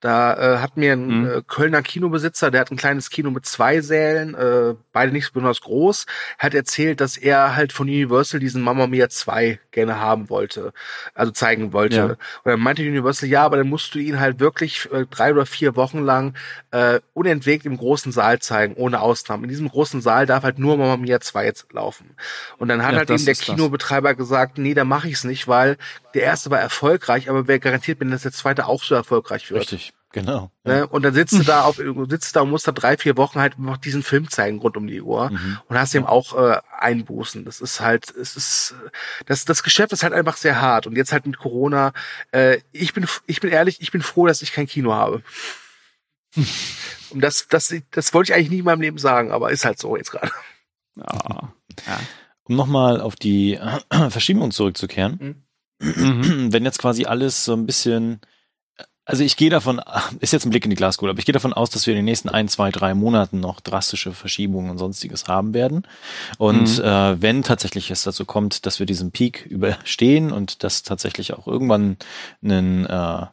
[0.00, 1.26] da äh, hat mir ein Mhm.
[1.30, 5.60] äh, Kölner Kinobesitzer, der hat ein kleines Kino mit zwei Sälen, äh, beide nicht besonders
[5.60, 6.06] groß,
[6.38, 10.72] hat erzählt, dass er halt von Universal diesen Mamma Mia 2 gerne haben wollte,
[11.14, 11.96] also zeigen wollte.
[11.96, 12.04] Ja.
[12.04, 15.46] Und dann meinte Universal, ja, aber dann musst du ihn halt wirklich äh, drei oder
[15.46, 16.34] vier Wochen lang
[16.70, 19.44] äh, unentwegt im großen Saal zeigen, ohne Ausnahmen.
[19.44, 22.16] In diesem großen Saal darf halt nur Mamma Mia 2 jetzt laufen.
[22.58, 23.54] Und dann hat Ja, halt eben der ist das.
[23.54, 25.76] Kinobetreiber gesagt, nee, da mache ich es nicht, weil
[26.14, 29.60] der erste war erfolgreich, aber wer garantiert mir, dass der zweite auch so erfolgreich wird?
[29.60, 30.50] Richtig, genau.
[30.64, 30.86] Ne?
[30.86, 33.58] Und dann sitzt du da auf, sitzt da und musst da drei, vier Wochen halt
[33.58, 35.58] noch diesen Film zeigen rund um die Uhr Mhm.
[35.68, 37.44] und hast eben auch äh, Einbußen.
[37.44, 38.74] Das ist halt, es ist,
[39.26, 40.86] das, das Geschäft ist halt einfach sehr hart.
[40.86, 41.92] Und jetzt halt mit Corona,
[42.32, 45.22] äh, ich bin, ich bin ehrlich, ich bin froh, dass ich kein Kino habe.
[47.10, 49.78] Und das, das, das wollte ich eigentlich nie in meinem Leben sagen, aber ist halt
[49.78, 50.30] so jetzt gerade.
[50.96, 51.52] Ja.
[51.86, 52.00] ja.
[52.44, 53.58] Um nochmal auf die
[54.10, 55.44] Verschiebung zurückzukehren.
[55.80, 56.52] Mhm.
[56.52, 58.20] Wenn jetzt quasi alles so ein bisschen,
[59.10, 59.80] also ich gehe davon,
[60.20, 61.98] ist jetzt ein Blick in die Glaskugel, aber ich gehe davon aus, dass wir in
[61.98, 65.86] den nächsten ein, zwei, drei Monaten noch drastische Verschiebungen und sonstiges haben werden.
[66.38, 66.84] Und Mhm.
[66.84, 71.46] äh, wenn tatsächlich es dazu kommt, dass wir diesen Peak überstehen und dass tatsächlich auch
[71.46, 71.96] irgendwann
[72.42, 73.26] einen äh,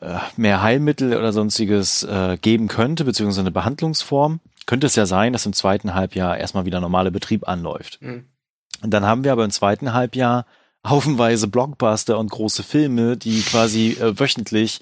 [0.00, 5.32] äh, mehr Heilmittel oder sonstiges äh, geben könnte, beziehungsweise eine Behandlungsform, könnte es ja sein,
[5.32, 8.00] dass im zweiten Halbjahr erstmal wieder normaler Betrieb anläuft.
[8.00, 8.24] Mhm.
[8.82, 10.46] Und dann haben wir aber im zweiten Halbjahr
[10.86, 14.80] haufenweise Blockbuster und große Filme, die quasi äh, wöchentlich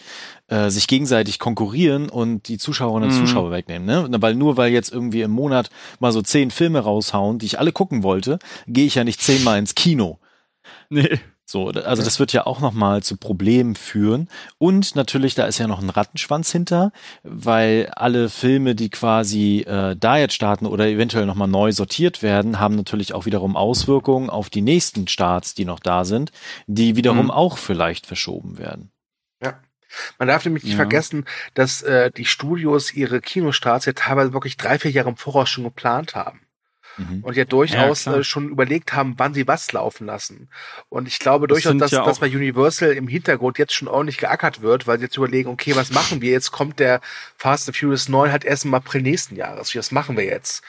[0.49, 3.27] äh, sich gegenseitig konkurrieren und die Zuschauerinnen und Mhm.
[3.27, 3.87] Zuschauer wegnehmen.
[3.87, 4.09] Ne?
[4.23, 7.73] Weil nur weil jetzt irgendwie im Monat mal so zehn Filme raushauen, die ich alle
[7.73, 10.19] gucken wollte, gehe ich ja nicht zehnmal ins Kino.
[10.89, 11.21] Nee.
[11.51, 14.29] So, also das wird ja auch nochmal zu Problemen führen.
[14.59, 16.93] Und natürlich, da ist ja noch ein Rattenschwanz hinter,
[17.25, 22.61] weil alle Filme, die quasi äh, da jetzt starten oder eventuell nochmal neu sortiert werden,
[22.61, 26.31] haben natürlich auch wiederum Auswirkungen auf die nächsten Starts, die noch da sind,
[26.69, 27.31] die wiederum Mhm.
[27.33, 28.93] auch vielleicht verschoben werden.
[30.21, 30.77] Man darf nämlich nicht Ja.
[30.77, 35.49] vergessen, dass äh, die Studios ihre Kinostarts ja teilweise wirklich drei, vier Jahre im Voraus
[35.49, 36.43] schon geplant haben.
[36.97, 37.23] Mhm.
[37.23, 40.49] und ja durchaus Ja, äh, schon überlegt haben, wann sie was laufen lassen.
[40.89, 44.19] Und ich glaube Das durchaus, dass, ja dass bei Universal im Hintergrund jetzt schon ordentlich
[44.19, 46.31] geackert wird, weil sie jetzt überlegen, okay, was machen wir?
[46.33, 47.01] Jetzt kommt der
[47.37, 49.75] Fast and Furious 9 halt erst im April nächsten Jahres.
[49.75, 50.63] Was machen wir jetzt?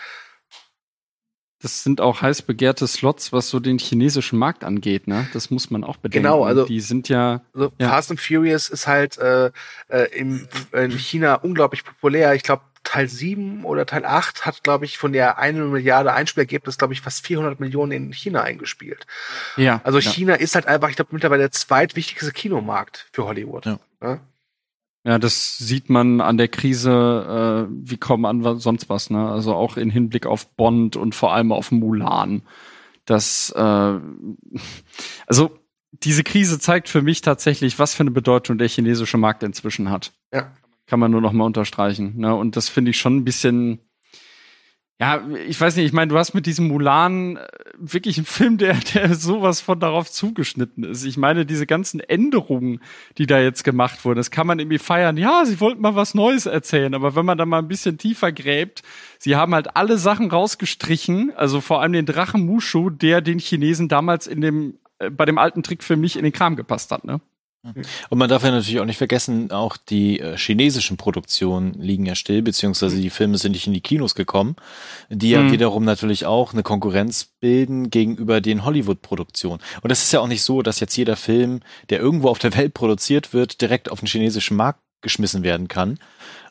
[1.62, 5.28] Das sind auch heiß begehrte Slots, was so den chinesischen Markt angeht, ne?
[5.32, 6.24] Das muss man auch bedenken.
[6.24, 7.90] Genau, also- die sind ja Also Ja.
[7.90, 9.52] Fast and Furious ist halt äh,
[9.90, 12.34] äh, im, in China unglaublich populär.
[12.34, 16.78] Ich glaube, Teil 7 oder Teil 8 hat, glaube ich, von der 1 Milliarde Einspielergebnis,
[16.78, 19.08] glaube ich, fast 400 Millionen in China eingespielt.
[19.56, 19.80] ja.
[19.86, 20.12] Also ja.
[20.12, 23.66] China ist halt einfach, ich glaube, mittlerweile der zweitwichtigste Kinomarkt für Hollywood.
[23.66, 23.80] Ja.
[24.02, 24.20] Ja?
[25.06, 29.32] Ja, das sieht man an der Krise äh, wie kaum an sonst was, ne?
[29.32, 32.42] Also auch in Hinblick auf Bond und vor allem auf Mulan.
[33.06, 33.62] Das, äh,
[35.28, 35.58] also
[35.92, 40.12] diese Krise zeigt für mich tatsächlich, was für eine Bedeutung der chinesische Markt inzwischen hat.
[40.34, 40.52] Ja.
[40.92, 42.18] Kann man nur noch mal unterstreichen.
[42.18, 42.36] Ne?
[42.36, 43.80] Und das finde ich schon ein bisschen.
[45.00, 48.58] Ja, ich weiß nicht, ich meine, du hast mit diesem Mulan äh, wirklich einen Film,
[48.58, 51.06] der, der sowas von darauf zugeschnitten ist.
[51.06, 52.82] Ich meine, diese ganzen Änderungen,
[53.18, 55.16] die da jetzt gemacht wurden, das kann man irgendwie feiern.
[55.16, 58.34] Ja, sie wollten mal was Neues erzählen, aber wenn man da mal ein bisschen tiefer
[58.34, 58.84] gräbt,
[59.18, 63.88] sie haben halt alle Sachen rausgestrichen, also vor allem den Drachen Mushu, der den Chinesen
[63.88, 67.22] damals in dem, äh, bei dem alten Trickfilm nicht in den Kram gepasst hat, ne?
[67.64, 72.16] Und man darf ja natürlich auch nicht vergessen, auch die äh, chinesischen Produktionen liegen ja
[72.16, 74.56] still, beziehungsweise die Filme sind nicht in die Kinos gekommen,
[75.10, 75.52] die ja Mhm.
[75.52, 79.62] wiederum natürlich auch eine Konkurrenz bilden gegenüber den Hollywood-Produktionen.
[79.82, 81.60] Und das ist ja auch nicht so, dass jetzt jeder Film,
[81.92, 86.00] der irgendwo auf der Welt produziert wird, direkt auf den chinesischen Markt geschmissen werden kann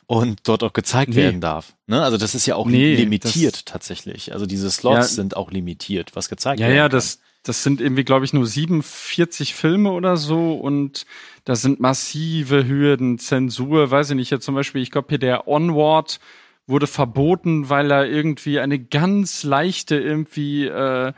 [0.06, 1.16] und dort auch gezeigt Nee.
[1.16, 1.74] werden darf.
[1.88, 2.02] Ne?
[2.02, 4.32] Also das ist ja auch Nee, limitiert tatsächlich.
[4.32, 5.02] Also diese Slots Ja.
[5.22, 6.90] sind auch limitiert, was gezeigt Ja, werden ja, kann.
[6.92, 11.06] das, das sind irgendwie, glaube ich, nur 47 Filme oder so und
[11.44, 15.48] da sind massive Hürden, Zensur, weiß ich nicht, jetzt zum Beispiel, ich glaube hier der
[15.48, 16.20] Onward
[16.66, 21.12] wurde verboten, weil er irgendwie eine ganz leichte irgendwie äh,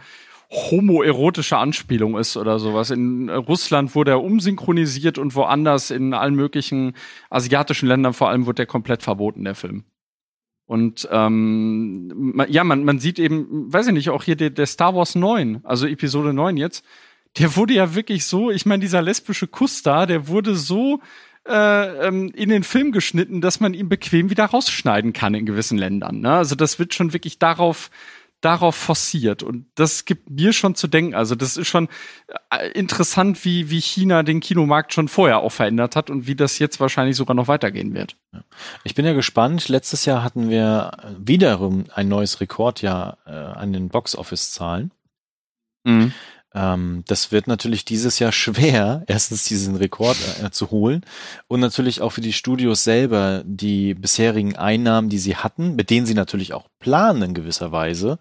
[0.52, 2.90] homoerotische Anspielung ist oder sowas.
[2.90, 6.94] In Russland wurde er umsynchronisiert und woanders in allen möglichen
[7.30, 9.84] asiatischen Ländern vor allem wurde der komplett verboten, der Film.
[10.66, 14.66] Und ähm, ma- ja, man, man sieht eben, weiß ich nicht, auch hier der, der
[14.66, 16.84] Star Wars 9, also Episode 9 jetzt,
[17.38, 21.00] der wurde ja wirklich so, ich meine, dieser lesbische Kuss da, der wurde so
[21.48, 25.76] äh, ähm, in den Film geschnitten, dass man ihn bequem wieder rausschneiden kann in gewissen
[25.78, 26.20] Ländern.
[26.20, 26.30] Ne?
[26.32, 27.90] Also das wird schon wirklich darauf
[28.42, 29.42] darauf forciert.
[29.42, 31.14] Und das gibt mir schon zu denken.
[31.14, 31.88] Also das ist schon
[32.50, 36.58] äh, interessant, wie, wie China den Kinomarkt schon vorher auch verändert hat und wie das
[36.58, 38.16] jetzt wahrscheinlich sogar noch weitergehen wird.
[38.84, 39.68] Ich bin ja gespannt.
[39.68, 44.90] Letztes Jahr hatten wir wiederum ein neues Rekordjahr äh, an den Box-Office-Zahlen.
[45.84, 46.12] Mhm.
[46.54, 51.04] Ähm, das wird natürlich dieses Jahr schwer, erstens diesen Rekord äh, zu holen
[51.48, 56.06] und natürlich auch für die Studios selber die bisherigen Einnahmen, die sie hatten, mit denen
[56.06, 58.18] sie natürlich auch planen in gewisser Weise,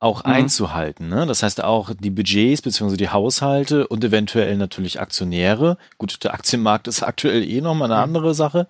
[0.00, 0.32] auch mhm.
[0.32, 1.08] einzuhalten.
[1.08, 1.26] Ne?
[1.26, 5.76] Das heißt auch die Budgets beziehungsweise die Haushalte und eventuell natürlich Aktionäre.
[5.98, 8.14] Gut, der Aktienmarkt ist aktuell eh nochmal eine mhm.
[8.14, 8.68] andere Sache.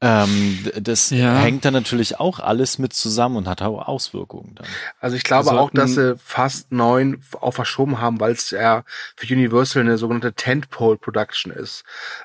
[0.00, 1.38] Ähm, das ja.
[1.38, 4.66] hängt dann natürlich auch alles mit zusammen und hat auch Auswirkungen dann.
[5.00, 8.84] Also ich glaube auch, dass sie fast neun auch verschoben haben, weil es ja
[9.16, 11.82] für Universal eine sogenannte Tentpole Production ist.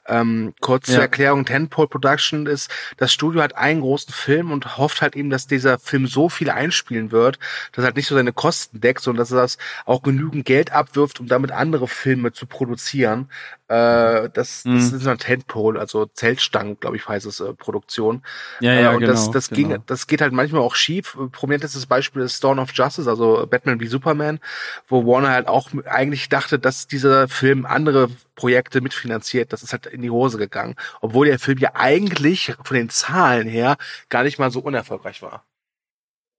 [0.08, 0.96] Ähm, kurz ja.
[0.96, 5.32] zur Erklärung, Tentpole Production ist, das Studio hat einen großen Film und hofft halt eben,
[5.32, 7.40] dass dieser Film so viel einspielen wird,
[7.72, 11.20] dass halt nicht so seine Kosten deckt, sondern dass er das auch genügend Geld abwirft,
[11.20, 13.30] um damit andere Filme zu produzieren.
[13.68, 14.78] Äh, das, das mhm.
[14.78, 18.22] ist ein Tentpole, also Zeltstangen, glaube ich, heißt es, äh, Produktion.
[18.60, 19.70] Ja, ja, äh, und genau, das, das, genau.
[19.70, 21.18] ging, das geht halt manchmal auch schief.
[21.32, 24.40] Prominentestes Beispiel ist Dawn of Justice, also Batman wie Superman,
[24.88, 29.52] wo Warner halt auch eigentlich dachte, dass dieser Film andere Projekte mitfinanziert.
[29.52, 30.76] Das ist halt in die Hose gegangen.
[31.02, 33.78] Obwohl der Film ja eigentlich von den Zahlen her
[34.10, 35.44] gar nicht mal so unerfolgreich war.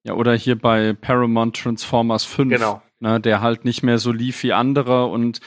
[0.07, 2.81] Ja, oder hier bei Paramount Transformers 5, genau.
[3.01, 5.41] ne, der halt nicht mehr so lief wie andere und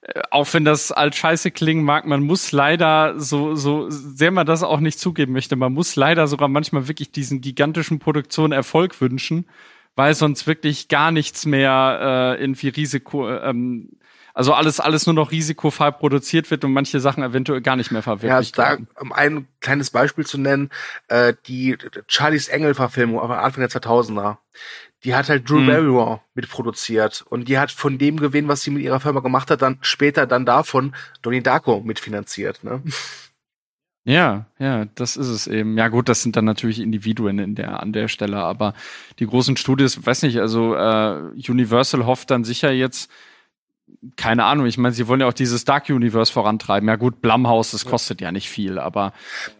[0.00, 4.46] äh, auch wenn das als scheiße klingen mag, man muss leider, so, so sehr man
[4.46, 9.00] das auch nicht zugeben möchte, man muss leider sogar manchmal wirklich diesen gigantischen Produktionen Erfolg
[9.00, 9.46] wünschen,
[9.94, 13.90] weil sonst wirklich gar nichts mehr äh, irgendwie Risiko, ähm,
[14.34, 18.02] also alles, alles nur noch risikofrei produziert wird und manche Sachen eventuell gar nicht mehr
[18.02, 20.70] verwirklicht ja, da, Um ein kleines Beispiel zu nennen,
[21.08, 24.38] äh, die Charlies Engel-Verfilmung Anfang der 2000er,
[25.04, 25.66] die hat halt Drew mhm.
[25.66, 29.62] Barrymore mitproduziert und die hat von dem Gewinn, was sie mit ihrer Firma gemacht hat,
[29.62, 32.64] dann später dann davon Donnie Darko mitfinanziert.
[32.64, 32.82] Ne?
[34.04, 35.76] Ja, ja, das ist es eben.
[35.76, 38.72] Ja gut, das sind dann natürlich Individuen in der an der Stelle, aber
[39.18, 43.10] die großen Studios, weiß nicht, also äh, Universal hofft dann sicher jetzt
[44.16, 46.88] keine Ahnung, ich meine, sie wollen ja auch dieses Dark Universe vorantreiben.
[46.88, 49.12] Ja gut, Blumhouse, das kostet ja nicht viel, aber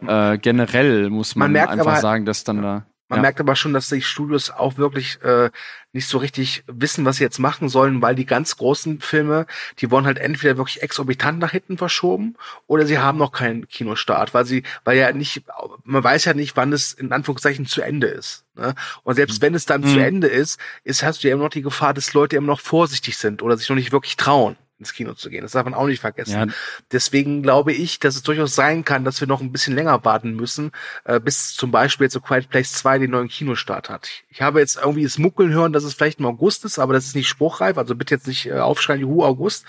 [0.06, 3.22] äh, generell muss man, man einfach halt, sagen, dass dann da man ja.
[3.22, 5.50] merkt aber schon, dass die Studios auch wirklich äh,
[5.92, 9.46] nicht so richtig wissen, was sie jetzt machen sollen, weil die ganz großen Filme,
[9.80, 12.36] die wurden halt entweder wirklich exorbitant nach hinten verschoben
[12.68, 15.42] oder sie haben noch keinen Kinostart, weil sie, weil ja nicht,
[15.82, 18.44] man weiß ja nicht, wann es in Anführungszeichen zu Ende ist.
[18.54, 18.76] Ne?
[19.02, 19.88] Und selbst wenn es dann mhm.
[19.88, 22.60] zu Ende ist, ist, hast du ja immer noch die Gefahr, dass Leute immer noch
[22.60, 25.42] vorsichtig sind oder sich noch nicht wirklich trauen ins Kino zu gehen.
[25.42, 26.48] Das darf man auch nicht vergessen.
[26.48, 26.54] Ja.
[26.90, 30.34] Deswegen glaube ich, dass es durchaus sein kann, dass wir noch ein bisschen länger warten
[30.34, 30.72] müssen,
[31.04, 34.08] äh, bis zum Beispiel jetzt so Quiet Place 2 den neuen Kinostart hat.
[34.30, 37.06] Ich habe jetzt irgendwie das Muckeln hören, dass es vielleicht im August ist, aber das
[37.06, 37.78] ist nicht spruchreif.
[37.78, 39.64] Also bitte jetzt nicht äh, aufschreien, juhu, August.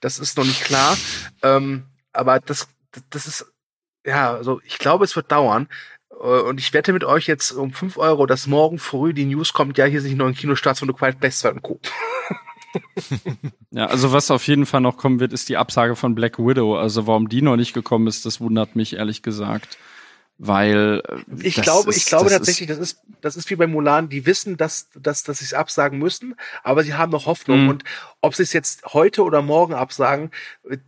[0.00, 0.96] Das ist noch nicht klar.
[1.42, 2.68] Ähm, aber das,
[3.10, 3.46] das ist,
[4.04, 5.68] ja, also ich glaube, es wird dauern.
[6.10, 9.52] Äh, und ich wette mit euch jetzt um fünf Euro, dass morgen früh die News
[9.52, 11.80] kommt, ja, hier sind die neuen Kinostarts von The Quiet Place 2 und Co.
[13.70, 16.76] ja, also was auf jeden Fall noch kommen wird, ist die Absage von Black Widow.
[16.76, 19.78] Also warum die noch nicht gekommen ist, das wundert mich ehrlich gesagt.
[20.40, 23.56] Weil äh, ich glaube, ist, ich glaube das tatsächlich, ist, das ist das ist wie
[23.56, 24.08] bei Mulan.
[24.08, 27.64] Die wissen, dass dass dass sie es absagen müssen, aber sie haben noch Hoffnung.
[27.64, 27.68] Mhm.
[27.70, 27.84] Und
[28.20, 30.30] ob sie es jetzt heute oder morgen absagen,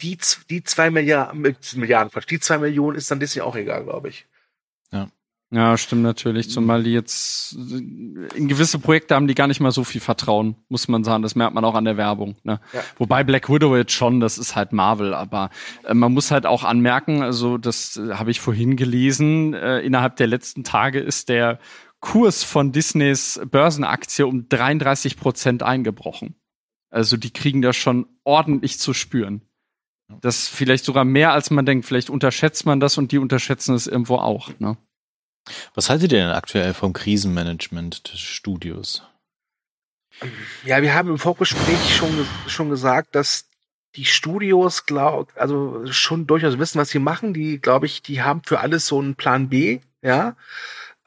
[0.00, 4.26] die die zwei Milliarden Milliarden die zwei Millionen ist dann Disney auch egal, glaube ich.
[5.52, 6.48] Ja, stimmt natürlich.
[6.48, 10.86] Zumal die jetzt in gewisse Projekte haben die gar nicht mal so viel Vertrauen, muss
[10.86, 11.24] man sagen.
[11.24, 12.36] Das merkt man auch an der Werbung.
[12.44, 12.60] Ne?
[12.72, 12.82] Ja.
[12.98, 15.50] Wobei Black Widow jetzt schon, das ist halt Marvel, aber
[15.84, 20.14] äh, man muss halt auch anmerken, also das äh, habe ich vorhin gelesen, äh, innerhalb
[20.16, 21.58] der letzten Tage ist der
[21.98, 26.36] Kurs von Disneys Börsenaktie um 33 Prozent eingebrochen.
[26.90, 29.42] Also die kriegen das schon ordentlich zu spüren.
[30.20, 31.86] Das vielleicht sogar mehr als man denkt.
[31.86, 34.50] Vielleicht unterschätzt man das und die unterschätzen es irgendwo auch.
[34.58, 34.76] Ne?
[35.74, 39.02] Was haltet ihr denn aktuell vom Krisenmanagement des Studios?
[40.64, 43.46] Ja, wir haben im Vorgespräch schon, schon gesagt, dass
[43.96, 47.34] die Studios, glaub, also schon durchaus wissen, was sie machen.
[47.34, 50.36] Die, glaube ich, die haben für alles so einen Plan B, ja.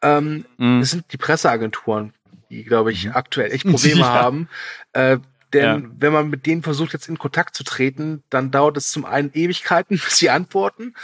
[0.02, 0.80] Ähm, mm.
[0.82, 2.14] Das sind die Presseagenturen,
[2.50, 3.14] die, glaube ich, mhm.
[3.14, 4.10] aktuell echt Probleme ja.
[4.10, 4.50] haben.
[4.92, 5.20] Äh,
[5.54, 5.90] denn ja.
[6.00, 9.32] wenn man mit denen versucht, jetzt in Kontakt zu treten, dann dauert es zum einen
[9.34, 10.96] Ewigkeiten, bis sie antworten.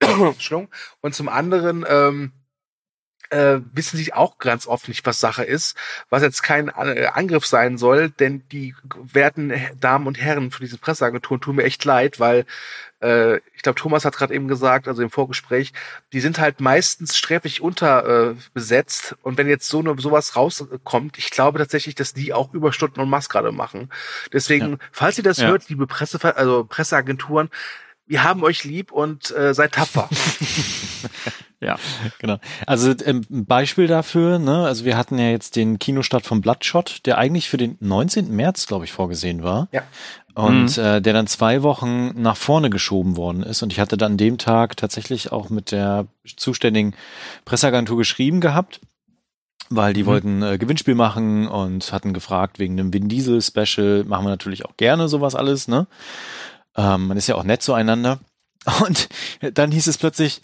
[1.00, 2.32] und zum anderen ähm,
[3.30, 5.76] äh, wissen sie auch ganz oft nicht, was Sache ist,
[6.10, 8.74] was jetzt kein äh, Angriff sein soll, denn die
[9.12, 12.46] werten Damen und Herren für diese Presseagenturen tun mir echt leid, weil
[13.02, 15.72] äh, ich glaube, Thomas hat gerade eben gesagt, also im Vorgespräch,
[16.12, 19.12] die sind halt meistens sträflich unterbesetzt.
[19.12, 23.02] Äh, und wenn jetzt so eine, sowas rauskommt, ich glaube tatsächlich, dass die auch Überstunden
[23.02, 23.90] und Mass gerade machen.
[24.32, 24.78] Deswegen, ja.
[24.92, 25.48] falls ihr das ja.
[25.48, 27.50] hört, liebe Presse, also Presseagenturen,
[28.06, 30.08] wir haben euch lieb und äh, seid tapfer.
[31.60, 31.76] ja,
[32.18, 32.38] genau.
[32.66, 37.06] Also ähm, ein Beispiel dafür, ne, also wir hatten ja jetzt den Kinostart von Bloodshot,
[37.06, 38.34] der eigentlich für den 19.
[38.34, 39.68] März, glaube ich, vorgesehen war.
[39.72, 39.82] Ja.
[40.34, 40.84] Und mhm.
[40.84, 43.62] äh, der dann zwei Wochen nach vorne geschoben worden ist.
[43.62, 46.94] Und ich hatte dann dem Tag tatsächlich auch mit der zuständigen
[47.44, 48.80] Presseagentur geschrieben gehabt
[49.68, 50.06] weil die mhm.
[50.06, 54.04] wollten äh, Gewinnspiel machen und hatten gefragt wegen einem Vin Diesel Special.
[54.04, 55.86] Machen wir natürlich auch gerne sowas alles, ne?
[56.76, 58.20] Ähm, man ist ja auch nett zueinander.
[58.86, 59.08] Und
[59.40, 60.42] dann hieß es plötzlich,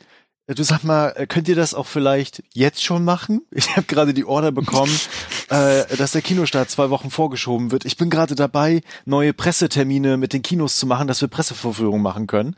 [0.48, 3.42] Du sag mal, könnt ihr das auch vielleicht jetzt schon machen?
[3.52, 4.92] Ich habe gerade die Order bekommen,
[5.52, 7.84] äh, dass der Kinostart zwei Wochen vorgeschoben wird.
[7.84, 12.26] Ich bin gerade dabei, neue Pressetermine mit den Kinos zu machen, dass wir Pressevorführungen machen
[12.26, 12.56] können.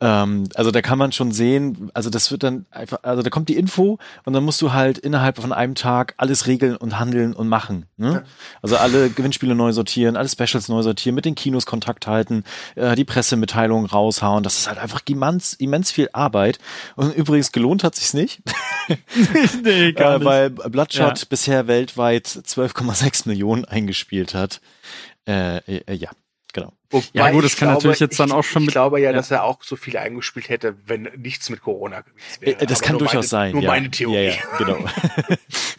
[0.00, 3.48] Ähm, also da kann man schon sehen, also das wird dann einfach, also da kommt
[3.48, 7.34] die Info und dann musst du halt innerhalb von einem Tag alles regeln und handeln
[7.34, 7.86] und machen.
[7.96, 8.24] Ne?
[8.62, 12.42] Also alle Gewinnspiele neu sortieren, alle Specials neu sortieren, mit den Kinos Kontakt halten,
[12.74, 14.42] äh, die Pressemitteilungen raushauen.
[14.42, 16.58] Das ist halt einfach immens, immens viel Arbeit.
[16.96, 18.42] Und übrigens gelohnt hat sich's nicht.
[19.62, 20.26] nee, gar nicht.
[20.26, 21.26] Weil Bloodshot ja.
[21.28, 24.60] bisher weltweit 12,6 Millionen eingespielt hat.
[25.26, 26.10] Äh, äh, ja,
[26.52, 26.72] genau.
[26.90, 28.70] Wobei ja gut, das kann glaube, natürlich jetzt dann auch schon mit.
[28.70, 32.02] Ich glaube ja, ja, dass er auch so viel eingespielt hätte, wenn nichts mit Corona
[32.02, 32.60] gewesen wäre.
[32.60, 33.52] Äh, das aber kann durchaus meine, sein.
[33.52, 33.70] Nur ja.
[33.70, 34.14] meine Theorie.
[34.14, 34.78] Ja, ja, genau.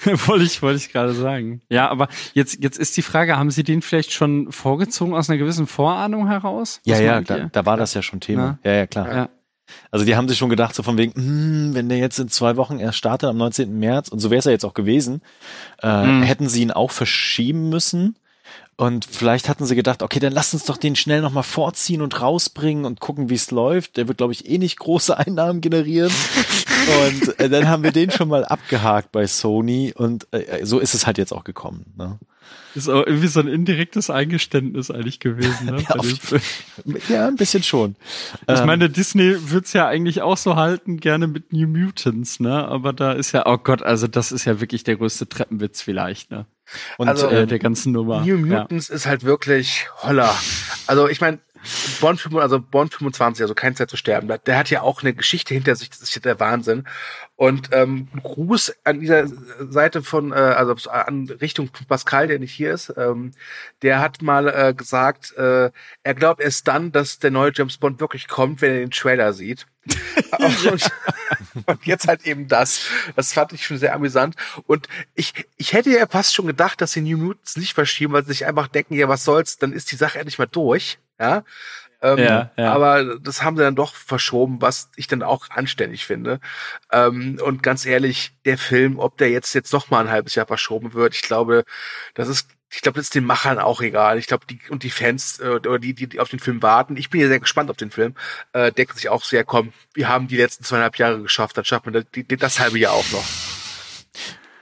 [0.28, 1.62] wollte ich, wollte ich gerade sagen.
[1.70, 5.38] Ja, aber jetzt, jetzt ist die Frage, haben Sie den vielleicht schon vorgezogen aus einer
[5.38, 6.82] gewissen Vorahnung heraus?
[6.86, 8.60] Was ja, ja, da, da, war das ja schon Thema.
[8.64, 9.30] Ja, ja, klar.
[9.92, 12.56] Also die haben sich schon gedacht, so von wegen, hm, wenn der jetzt in zwei
[12.58, 13.80] Wochen erst startet, am 19.
[13.80, 15.22] März, und so wäre es ja jetzt auch gewesen,
[15.82, 16.24] äh, mhm.
[16.24, 18.16] hätten sie ihn auch verschieben müssen.
[18.78, 22.20] Und vielleicht hatten sie gedacht, okay, dann lass uns doch den schnell nochmal vorziehen und
[22.20, 23.96] rausbringen und gucken, wie es läuft.
[23.96, 26.12] Der wird, glaube ich, eh nicht große Einnahmen generieren.
[27.08, 30.94] und äh, dann haben wir den schon mal abgehakt bei Sony und äh, so ist
[30.94, 31.94] es halt jetzt auch gekommen.
[31.98, 32.20] Ne?
[32.76, 35.68] Ist auch irgendwie so ein indirektes Eingeständnis eigentlich gewesen.
[35.68, 35.84] Ne?
[36.86, 37.96] ja, ja, ein bisschen schon.
[38.48, 42.68] Ich ähm, meine, Disney wird's ja eigentlich auch so halten, gerne mit New Mutants, ne?
[42.68, 46.32] Aber da ist ja, oh Gott, also das ist ja wirklich der größte Treppenwitz vielleicht,
[46.32, 46.46] ne?
[46.98, 48.26] Und also, äh, der ganzen Nummer.
[48.26, 48.96] New Mutants ja.
[48.96, 50.36] ist halt wirklich holler.
[50.88, 51.40] Also ich meine,
[52.00, 55.54] Bond, also Bond 25, also kein Zeit zu sterben, der hat ja auch eine Geschichte
[55.54, 56.86] hinter sich, das ist ja der Wahnsinn.
[57.38, 59.28] Und ähm, Gruß an dieser
[59.60, 63.32] Seite von, äh, also an Richtung Pascal, der nicht hier ist, ähm,
[63.82, 65.70] der hat mal äh, gesagt, äh,
[66.04, 69.34] er glaubt erst dann, dass der neue James Bond wirklich kommt, wenn er den Trailer
[69.34, 69.68] sieht.
[70.40, 70.92] und,
[71.66, 72.88] und, jetzt halt eben das.
[73.16, 74.36] Das fand ich schon sehr amüsant.
[74.66, 78.24] Und ich, ich hätte ja fast schon gedacht, dass die New Mutants nicht verschieben, weil
[78.24, 80.98] sie sich einfach denken, ja, was soll's, dann ist die Sache endlich mal durch.
[81.20, 81.44] Ja.
[82.02, 82.74] Ähm, ja, ja.
[82.74, 86.40] Aber das haben sie dann doch verschoben, was ich dann auch anständig finde.
[86.92, 90.46] Ähm, und ganz ehrlich, der Film, ob der jetzt jetzt noch mal ein halbes Jahr
[90.46, 91.64] verschoben wird, ich glaube,
[92.14, 94.18] das ist ich glaube, das ist den Machern auch egal.
[94.18, 97.10] Ich glaube, die und die Fans äh, oder die, die auf den Film warten, ich
[97.10, 98.16] bin ja sehr gespannt auf den Film,
[98.54, 101.94] äh, denken sich auch sehr, komm, wir haben die letzten zweieinhalb Jahre geschafft, dann schaffen
[101.94, 103.24] wir das, das halbe Jahr auch noch.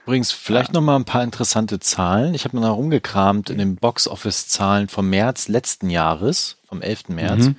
[0.04, 0.74] Übrigens, vielleicht ja.
[0.74, 2.34] noch mal ein paar interessante Zahlen.
[2.34, 7.08] Ich habe mal rumgekramt in den Box-Office-Zahlen vom März letzten Jahres, vom 11.
[7.08, 7.46] März.
[7.46, 7.56] Mhm.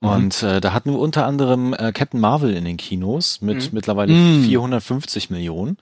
[0.00, 3.68] Und äh, da hatten wir unter anderem äh, Captain Marvel in den Kinos mit mhm.
[3.72, 4.44] mittlerweile mhm.
[4.44, 5.78] 450 Millionen.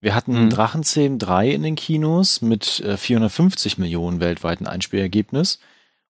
[0.00, 0.50] Wir hatten mhm.
[0.50, 5.58] Drachenzähmen 3 in den Kinos mit äh, 450 Millionen weltweiten Einspielergebnis.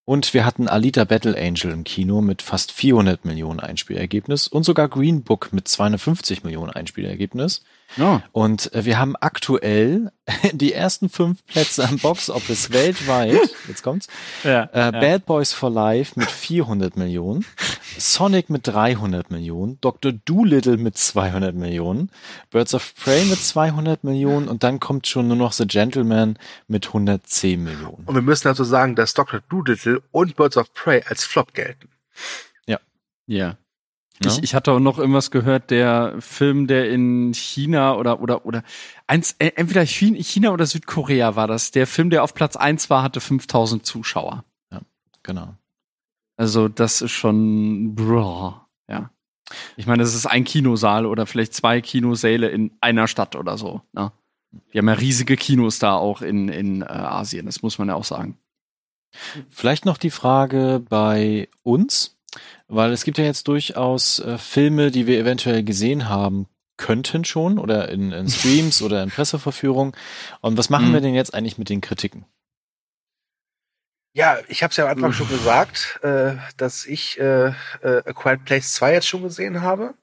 [0.05, 4.89] Und wir hatten Alita Battle Angel im Kino mit fast 400 Millionen Einspielergebnis und sogar
[4.89, 7.63] Green Book mit 250 Millionen Einspielergebnis.
[7.97, 8.23] Ja.
[8.33, 10.13] Und äh, wir haben aktuell
[10.53, 13.39] die ersten fünf Plätze am Box Office weltweit.
[13.67, 14.09] Jetzt kommt's.
[14.45, 14.91] Ja, äh, ja.
[14.91, 17.45] Bad Boys for Life mit 400 Millionen,
[17.97, 20.13] Sonic mit 300 Millionen, Dr.
[20.13, 22.11] Doolittle mit 200 Millionen,
[22.51, 26.89] Birds of Prey mit 200 Millionen und dann kommt schon nur noch The Gentleman mit
[26.89, 28.05] 110 Millionen.
[28.05, 29.41] Und wir müssen also sagen, dass Dr.
[29.49, 31.89] Doolittle und Birds of Prey als Flop gelten.
[32.67, 32.79] Ja.
[33.27, 33.57] Ja.
[34.23, 34.31] Ja?
[34.31, 38.63] Ich, ich hatte auch noch irgendwas gehört, der Film, der in China oder oder oder
[39.07, 41.71] eins äh, entweder China oder Südkorea war das.
[41.71, 44.45] Der Film, der auf Platz eins war, hatte 5000 Zuschauer.
[44.73, 44.81] Ja,
[45.23, 45.55] genau.
[46.37, 48.55] Also das ist schon bro,
[48.89, 49.11] ja.
[49.77, 53.83] Ich meine, das ist ein Kinosaal oder vielleicht zwei Kinosäle in einer Stadt oder so.
[53.93, 54.13] Ne?
[54.73, 57.47] Die haben ja riesige Kinos da auch in in äh, Asien.
[57.47, 58.37] Das muss man ja auch sagen.
[59.49, 62.18] Vielleicht noch die Frage bei uns
[62.69, 66.47] weil es gibt ja jetzt durchaus äh, Filme, die wir eventuell gesehen haben
[66.77, 69.97] könnten schon oder in, in Streams oder in Presseverführung.
[70.41, 70.95] Und was machen mhm.
[70.95, 72.25] wir denn jetzt eigentlich mit den Kritiken?
[74.13, 77.53] Ja, ich habe es ja am Anfang schon gesagt, äh, dass ich äh, äh,
[77.83, 79.95] A Quiet Place 2 jetzt schon gesehen habe.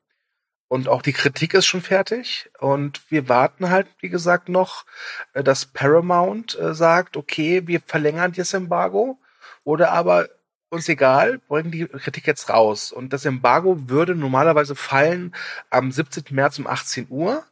[0.67, 2.49] Und auch die Kritik ist schon fertig.
[2.59, 4.85] Und wir warten halt, wie gesagt, noch,
[5.33, 9.19] äh, dass Paramount äh, sagt, okay, wir verlängern das Embargo.
[9.63, 10.27] Oder aber
[10.69, 12.91] uns egal, bringen die Kritik jetzt raus.
[12.91, 15.33] Und das Embargo würde normalerweise fallen
[15.69, 16.23] am 17.
[16.31, 17.43] März um 18 Uhr.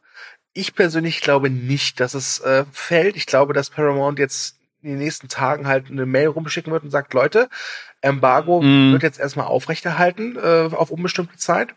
[0.52, 3.16] Ich persönlich glaube nicht, dass es äh, fällt.
[3.16, 6.90] Ich glaube, dass Paramount jetzt in den nächsten Tagen halt eine Mail rumschicken wird und
[6.90, 7.48] sagt, Leute,
[8.02, 8.92] Embargo Mm.
[8.92, 11.74] wird jetzt erstmal aufrechterhalten äh, auf unbestimmte Zeit.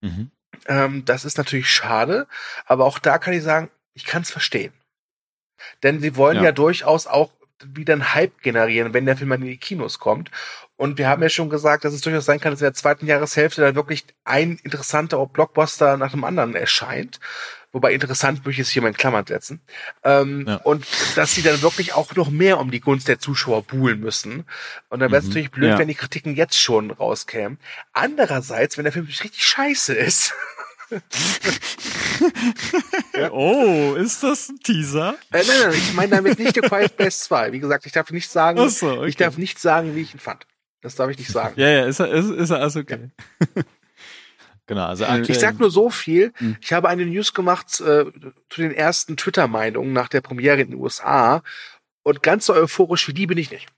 [0.00, 0.30] Mhm.
[0.68, 2.28] Ähm, das ist natürlich schade,
[2.64, 4.72] aber auch da kann ich sagen, ich kann es verstehen.
[5.82, 6.44] Denn sie wollen ja.
[6.44, 6.52] Ja.
[6.52, 7.30] durchaus auch
[7.64, 10.30] wieder einen Hype generieren, wenn der Film in die Kinos kommt.
[10.76, 13.06] Und wir haben ja schon gesagt, dass es durchaus sein kann, dass in der zweiten
[13.06, 17.18] Jahreshälfte da wirklich ein interessanter Blockbuster nach dem anderen erscheint.
[17.72, 19.60] Wobei interessant möchte ich es hier mal in Klammern setzen.
[20.04, 20.56] Ähm, Ja.
[20.56, 24.44] Und dass sie dann wirklich auch noch mehr um die Gunst der Zuschauer buhlen müssen.
[24.88, 25.30] Und dann wäre es Mhm.
[25.30, 25.78] natürlich blöd, Ja.
[25.78, 27.58] wenn die Kritiken jetzt schon rauskämen.
[27.92, 30.34] Andererseits, wenn der Film richtig scheiße ist,
[33.30, 35.16] Oh, ist das ein Teaser?
[35.32, 37.52] Äh, nein, nein, ich meine damit nicht The Quiet Place 2.
[37.52, 39.08] Wie gesagt, ich darf nicht sagen, so, okay.
[39.08, 40.46] ich darf nicht sagen, wie ich ihn fand.
[40.80, 41.58] Das darf ich nicht sagen.
[41.58, 43.10] Ja, ja, ist er, ist, ist er also okay.
[44.68, 46.32] Genau, also Ich aktuell, Ich sag nur so viel.
[46.38, 46.56] Hm.
[46.60, 48.04] Ich habe eine News gemacht äh,
[48.50, 51.42] zu den ersten Twitter-Meinungen nach der Premiere in den USA.
[52.02, 53.68] Und ganz so euphorisch wie die bin ich nicht.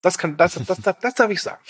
[0.00, 1.60] Das kann, das, das, das, das darf ich sagen.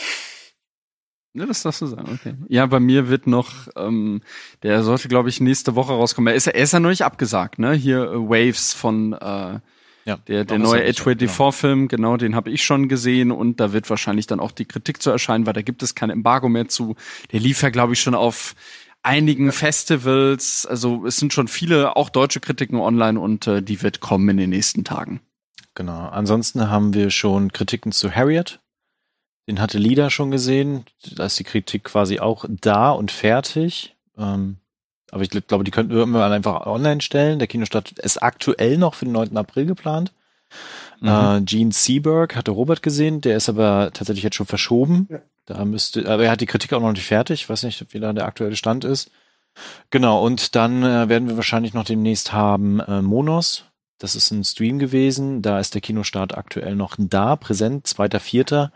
[1.35, 2.37] Ja, das darfst du sagen, okay.
[2.49, 4.23] Ja, bei mir wird noch, ähm,
[4.63, 6.33] der sollte, glaube ich, nächste Woche rauskommen.
[6.33, 7.73] Er ist, ja- er ist ja noch nicht abgesagt, ne?
[7.75, 9.59] Hier äh, Waves von äh,
[10.09, 11.49] ja, der, der neue ist er nicht, genau.
[11.49, 15.03] A24-Film, genau, den habe ich schon gesehen und da wird wahrscheinlich dann auch die Kritik
[15.03, 16.97] zu erscheinen, weil da gibt es kein Embargo mehr zu.
[17.31, 18.55] Der lief ja, glaube ich, schon auf
[19.03, 20.65] einigen Festivals.
[20.65, 24.39] Also es sind schon viele, auch deutsche Kritiken online und äh, die wird kommen in
[24.39, 25.21] den nächsten Tagen.
[25.75, 26.09] Genau.
[26.09, 28.61] Ansonsten haben wir schon Kritiken zu Harriet.
[29.47, 30.87] Den hatte Lida schon gesehen.
[31.17, 33.95] Da ist die Kritik quasi auch da und fertig.
[34.17, 34.57] Ähm,
[35.11, 37.39] aber ich glaube, die könnten wir irgendwann einfach online stellen.
[37.39, 39.37] Der Kinostart ist aktuell noch für den 9.
[39.37, 40.13] April geplant.
[41.01, 41.09] Mhm.
[41.09, 45.09] Äh, Gene Seberg hatte Robert gesehen, der ist aber tatsächlich jetzt schon verschoben.
[45.11, 45.21] Ja.
[45.47, 47.43] Da müsste, aber er hat die Kritik auch noch nicht fertig.
[47.43, 49.11] Ich weiß nicht, wie da der aktuelle Stand ist.
[49.91, 53.65] Genau, und dann äh, werden wir wahrscheinlich noch demnächst haben äh, Monos.
[53.99, 55.43] Das ist ein Stream gewesen.
[55.43, 58.73] Da ist der Kinostart aktuell noch da, präsent, zweiter, vierter.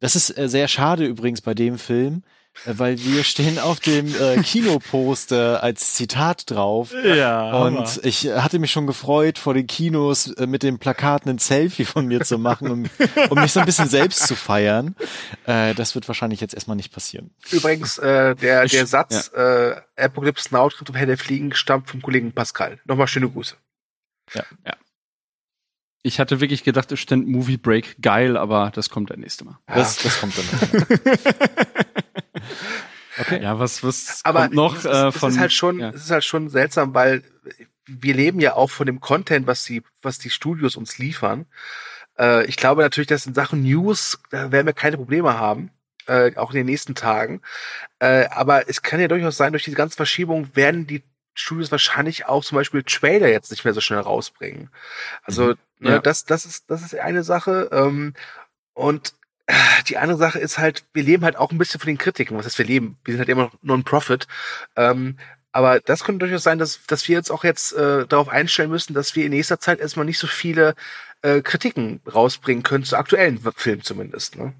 [0.00, 2.22] Das ist äh, sehr schade übrigens bei dem Film,
[2.64, 6.92] weil wir stehen auf dem äh, Kinoposter als Zitat drauf.
[7.04, 7.52] Ja.
[7.52, 11.38] Und ich äh, hatte mich schon gefreut, vor den Kinos äh, mit dem Plakat ein
[11.38, 12.84] Selfie von mir zu machen, um,
[13.30, 14.96] um mich so ein bisschen selbst zu feiern.
[15.46, 17.30] Äh, das wird wahrscheinlich jetzt erstmal nicht passieren.
[17.50, 21.88] Übrigens, äh, der, Ich- der Satz, äh, Apocalypse Now trifft auf Herr der Fliegen, stammt
[21.90, 22.78] vom Kollegen Pascal.
[22.84, 23.56] Nochmal schöne Grüße.
[26.06, 29.58] Ich hatte wirklich gedacht, es stand Movie Break geil, aber das kommt das nächste Mal.
[29.66, 30.86] Das, das kommt dann.
[33.18, 33.42] Okay.
[33.42, 35.30] Ja, was, was Aber kommt noch es, äh, ist, von.
[35.30, 35.88] es ist halt schon, ja.
[35.88, 37.22] es ist halt schon seltsam, weil
[37.86, 41.46] wir leben ja auch von dem Content, was die, was die Studios uns liefern.
[42.18, 45.70] Äh, ich glaube natürlich, dass in Sachen News, da werden wir keine Probleme haben,
[46.06, 47.40] äh, auch in den nächsten Tagen.
[48.00, 51.02] Äh, aber es kann ja durchaus sein, durch diese ganze Verschiebung werden die
[51.36, 54.70] Studios wahrscheinlich auch zum Beispiel Trailer jetzt nicht mehr so schnell rausbringen.
[55.22, 55.98] Also, ne, Ja.
[56.00, 57.68] das, das ist, das ist eine Sache.
[57.72, 58.14] Ähm,
[58.74, 59.14] und
[59.46, 59.54] äh,
[59.88, 62.36] die andere Sache ist halt, wir leben halt auch ein bisschen von den Kritiken.
[62.36, 62.98] Was heißt, wir leben?
[63.04, 64.26] Wir sind halt immer noch Non-Profit.
[64.74, 65.18] Ähm,
[65.52, 68.92] aber das könnte durchaus sein, dass, dass wir jetzt auch jetzt äh, darauf einstellen müssen,
[68.94, 70.74] dass wir in nächster Zeit erstmal nicht so viele
[71.22, 74.36] äh, Kritiken rausbringen können, zu aktuellen Filmen zumindest.
[74.36, 74.52] Ne?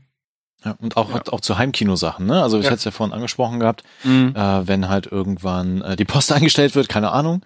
[0.67, 2.43] Ja, und auch, auch zu Heimkinosachen, ne?
[2.43, 2.71] Also ich Ja.
[2.73, 4.35] hatte es ja vorhin angesprochen gehabt, Mhm.
[4.35, 7.43] äh, wenn halt irgendwann äh, die Post eingestellt wird, keine Ahnung,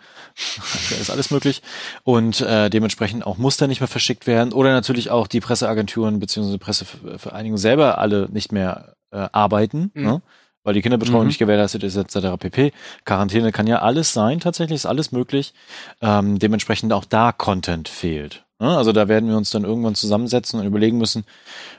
[0.99, 1.61] ist alles möglich
[2.03, 6.59] und äh, dementsprechend auch Muster nicht mehr verschickt werden oder natürlich auch die Presseagenturen beziehungsweise
[6.59, 10.03] Pressevereinigungen selber alle nicht mehr äh, arbeiten, Mhm.
[10.03, 10.23] ne?
[10.63, 11.27] weil die Kinderbetreuung Mhm.
[11.29, 12.37] nicht gewährleistet ist etc.
[12.39, 12.73] pp.
[13.05, 15.53] Quarantäne kann ja alles sein, tatsächlich ist alles möglich.
[16.01, 18.45] Ähm, dementsprechend auch da Content fehlt.
[18.61, 18.77] Ne?
[18.77, 21.25] Also da werden wir uns dann irgendwann zusammensetzen und überlegen müssen,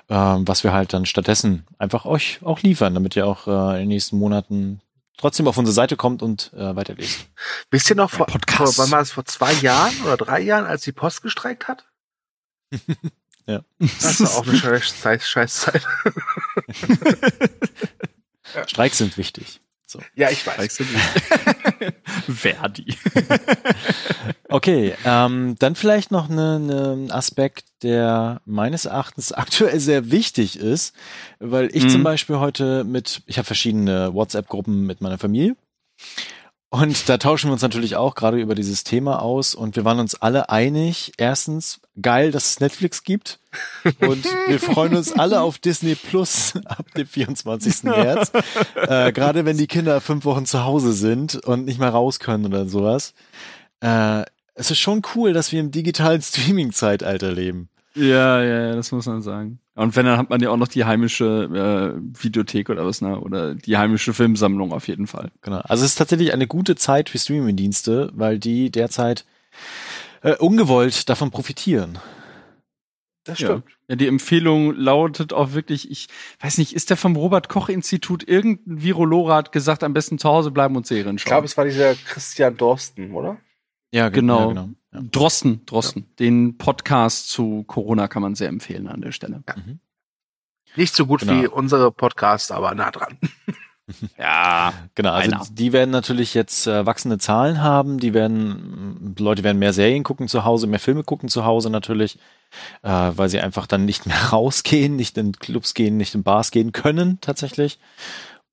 [0.09, 3.81] ähm, was wir halt dann stattdessen einfach euch auch liefern, damit ihr auch äh, in
[3.81, 4.81] den nächsten Monaten
[5.17, 7.27] trotzdem auf unsere Seite kommt und äh, weiterlest.
[7.69, 10.81] Wisst ihr noch, vor, vor, wann war das, vor zwei Jahren oder drei Jahren, als
[10.81, 11.85] die Post gestreikt hat?
[13.47, 13.63] Ja.
[13.79, 15.87] Das war auch eine scheiß, scheiß, scheiß Zeit.
[18.67, 19.61] Streiks sind wichtig.
[19.87, 19.99] So.
[20.15, 20.77] Ja, ich weiß.
[22.33, 22.95] Verdi.
[24.51, 30.59] Okay, ähm, dann vielleicht noch ein ne, ne Aspekt, der meines Erachtens aktuell sehr wichtig
[30.59, 30.93] ist,
[31.39, 31.89] weil ich Mhm.
[31.89, 35.55] zum Beispiel heute mit, ich habe verschiedene WhatsApp-Gruppen mit meiner Familie
[36.69, 39.99] Und da tauschen wir uns natürlich auch gerade über dieses Thema aus und wir waren
[39.99, 41.11] uns alle einig.
[41.17, 43.39] Erstens, geil, dass es Netflix gibt.
[43.99, 47.83] Und wir freuen uns alle auf Disney Plus ab dem 24.
[47.83, 48.31] März.
[48.75, 52.45] Äh, gerade wenn die Kinder fünf Wochen zu Hause sind und nicht mehr raus können
[52.45, 53.13] oder sowas.
[53.81, 54.23] Äh,
[54.53, 57.69] es ist schon cool, dass wir im digitalen Streaming-Zeitalter leben.
[57.93, 59.59] Ja, ja, ja, das muss man sagen.
[59.75, 63.19] Und wenn, dann hat man ja auch noch die heimische äh, Videothek oder was, ne?
[63.19, 65.31] Oder die heimische Filmsammlung auf jeden Fall.
[65.41, 65.57] Genau.
[65.59, 69.25] Also es ist tatsächlich eine gute Zeit für Streaming-Dienste, weil die derzeit
[70.21, 71.99] äh, ungewollt davon profitieren.
[73.25, 73.47] Das Ja.
[73.47, 73.63] stimmt.
[73.87, 76.07] ja, die Empfehlung lautet auch wirklich, ich
[76.41, 80.75] weiß nicht, ist der vom Robert-Koch-Institut irgendein Virologe hat gesagt, am besten zu Hause bleiben
[80.75, 81.29] und Serien Ich schauen?
[81.31, 83.37] glaube, es war dieser Christian Dorsten, oder?
[83.93, 84.39] Ja, ge- Genau.
[84.39, 84.69] Ja, genau.
[84.93, 84.99] Ja.
[85.11, 86.05] Drosten, Drosten.
[86.19, 89.41] Den Podcast zu Corona kann man sehr empfehlen an der Stelle.
[90.75, 91.33] Nicht so gut Genau.
[91.41, 93.17] wie unsere Podcasts, aber nah dran.
[94.17, 94.71] Ja.
[94.95, 95.45] Genau, also Einer.
[95.51, 100.29] die werden natürlich jetzt äh, wachsende Zahlen haben, die werden, Leute werden mehr Serien gucken
[100.29, 102.17] zu Hause, mehr Filme gucken zu Hause natürlich,
[102.83, 106.51] äh, weil sie einfach dann nicht mehr rausgehen, nicht in Clubs gehen, nicht in Bars
[106.51, 107.79] gehen können tatsächlich.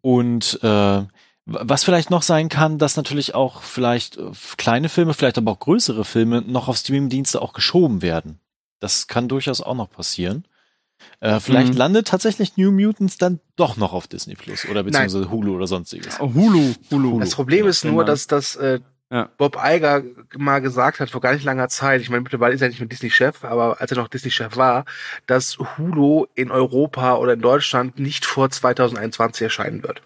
[0.00, 1.02] Und äh,
[1.50, 5.58] was vielleicht noch sein kann, dass natürlich auch vielleicht äh, kleine Filme, vielleicht aber auch
[5.58, 8.38] größere Filme noch auf Streamingdienste auch geschoben werden.
[8.80, 10.44] Das kann durchaus auch noch passieren.
[11.20, 11.78] Äh, vielleicht Mhm.
[11.78, 16.18] landet tatsächlich New Mutants dann doch noch auf Disney Plus oder beziehungsweise Hulu oder sonstiges.
[16.20, 17.20] Oh, Hulu, Hulu.
[17.20, 18.04] Das Problem Ja, ist nur, genau.
[18.04, 18.80] dass das äh,
[19.10, 19.30] Ja.
[19.38, 20.02] Bob Iger
[20.36, 22.88] mal gesagt hat vor gar nicht langer Zeit, ich meine, mittlerweile ist er nicht mehr
[22.90, 24.84] Disney-Chef, aber als er noch Disney-Chef war,
[25.26, 30.02] dass Hulu in Europa oder in Deutschland nicht vor 2021 erscheinen wird.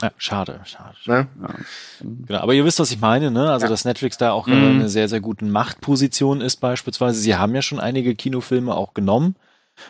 [0.00, 0.94] Ja, schade, schade.
[1.06, 1.26] Ne?
[1.42, 1.54] Ja.
[2.00, 3.50] Genau, aber ihr wisst, was ich meine, ne?
[3.50, 3.70] Also, Ja.
[3.70, 4.76] dass Netflix da auch äh, Mhm.
[4.80, 7.18] eine sehr, sehr guten Machtposition ist beispielsweise.
[7.18, 9.34] Sie haben ja schon einige Kinofilme auch genommen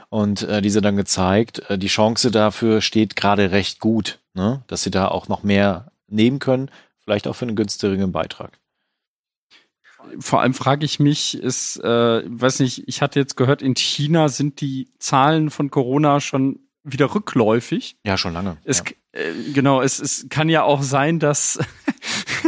[0.08, 1.62] und äh, diese dann gezeigt.
[1.68, 4.62] Äh, die Chance dafür steht gerade recht gut, ne?
[4.66, 6.70] Dass sie da auch noch mehr nehmen können,
[7.04, 8.52] vielleicht auch für einen günstigeren Beitrag.
[10.20, 14.28] Vor allem frage ich mich, ist, äh, weiß nicht, ich hatte jetzt gehört, in China
[14.30, 16.60] sind die Zahlen von Corona schon
[16.92, 17.96] wieder rückläufig.
[18.04, 18.58] Ja, schon lange.
[18.64, 19.20] Es, ja.
[19.20, 21.58] äh, genau, es, es kann ja auch sein, dass,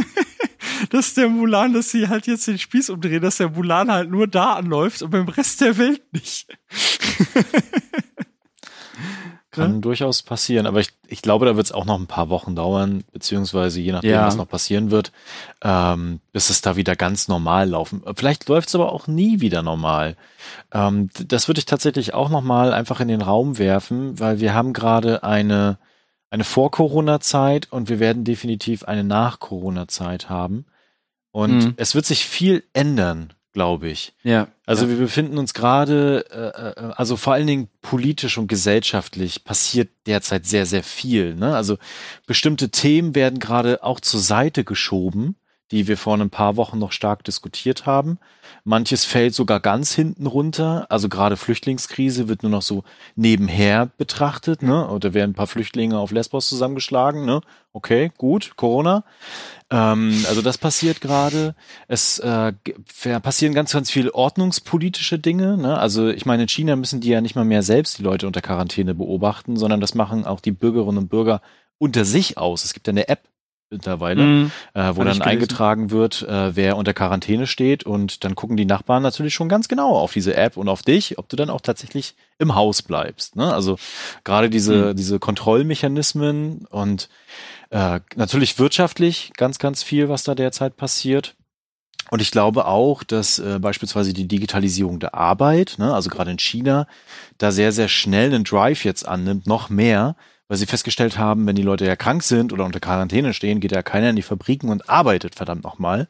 [0.91, 4.26] dass der Mulan, dass sie halt jetzt den Spieß umdrehen, dass der Mulan halt nur
[4.26, 6.47] da anläuft und beim Rest der Welt nicht.
[9.53, 12.55] Kann durchaus passieren, aber ich, ich glaube, da wird es auch noch ein paar Wochen
[12.55, 14.27] dauern, beziehungsweise je nachdem, Ja.
[14.27, 15.11] was noch passieren wird,
[15.63, 18.03] ähm, bis es da wieder ganz normal laufen.
[18.15, 20.17] Vielleicht läuft es aber auch nie wieder normal.
[20.73, 24.55] Ähm, das würde ich tatsächlich auch noch mal einfach in den Raum werfen, weil wir
[24.55, 25.79] haben gerade eine,
[26.31, 30.67] eine Vor-Corona-Zeit und wir werden definitiv eine Nach-Corona-Zeit haben.
[31.33, 31.75] Und Mhm.
[31.77, 34.13] es wird sich viel ändern, glaube ich.
[34.23, 34.49] Ja.
[34.67, 34.91] Also ja.
[34.91, 40.47] wir befinden uns gerade, äh, äh, also vor allen Dingen politisch und gesellschaftlich passiert derzeit
[40.47, 41.35] sehr, sehr viel.
[41.35, 41.57] Ne?
[41.57, 41.77] Also
[42.27, 45.37] bestimmte Themen werden gerade auch zur Seite geschoben,
[45.71, 48.18] die wir vor ein paar Wochen noch stark diskutiert haben.
[48.64, 50.87] Manches fällt sogar ganz hinten runter.
[50.89, 52.83] Also gerade Flüchtlingskrise wird nur noch so
[53.14, 54.62] nebenher betrachtet.
[54.62, 54.89] Ne?
[54.89, 57.25] Oder werden ein paar Flüchtlinge auf Lesbos zusammengeschlagen.
[57.25, 57.41] Ne?
[57.73, 59.05] Okay, gut, Corona.
[59.71, 61.55] Ähm, also das passiert gerade.
[61.87, 62.53] Es äh,
[63.23, 65.57] passieren ganz, ganz viele ordnungspolitische Dinge.
[65.57, 65.79] Ne?
[65.79, 68.43] Also ich meine, in China müssen die ja nicht mal mehr selbst die Leute unter
[68.43, 71.41] Quarantäne beobachten, sondern das machen auch die Bürgerinnen und Bürger
[71.79, 72.64] unter sich aus.
[72.64, 73.30] Es gibt ja eine App
[73.71, 74.51] mittlerweile, Mhm.
[74.75, 78.64] äh, wo Hab dann eingetragen wird, äh, wer unter Quarantäne steht und dann gucken die
[78.64, 81.61] Nachbarn natürlich schon ganz genau auf diese App und auf dich, ob du dann auch
[81.61, 83.37] tatsächlich im Haus bleibst.
[83.37, 83.53] Ne?
[83.53, 83.77] Also
[84.25, 87.09] gerade diese, diese Kontrollmechanismen und
[87.71, 91.37] äh, natürlich wirtschaftlich ganz, ganz viel, was da derzeit passiert.
[92.11, 96.41] Und ich glaube auch, dass äh, beispielsweise die Digitalisierung der Arbeit, ne, also gerade in
[96.41, 96.89] China,
[97.39, 100.16] da sehr, sehr schnell einen Drive jetzt annimmt, noch mehr,
[100.51, 103.71] weil sie festgestellt haben, wenn die Leute ja krank sind oder unter Quarantäne stehen, geht
[103.71, 106.09] ja keiner in die Fabriken und arbeitet verdammt nochmal.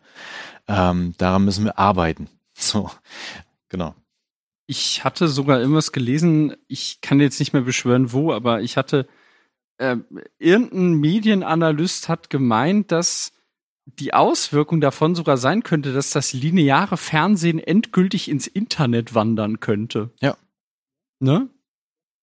[0.66, 2.28] Ähm, daran müssen wir arbeiten.
[2.55, 2.91] So,
[3.70, 3.95] genau.
[4.66, 9.09] Ich hatte sogar irgendwas gelesen, ich kann jetzt nicht mehr beschwören, wo, aber ich hatte,
[9.78, 9.97] äh,
[10.38, 13.32] irgendein Medienanalyst hat gemeint, dass
[13.86, 20.11] die Auswirkung davon sogar sein könnte, dass das lineare Fernsehen endgültig ins Internet wandern könnte.
[20.20, 20.36] Ja.
[21.18, 21.49] Ne?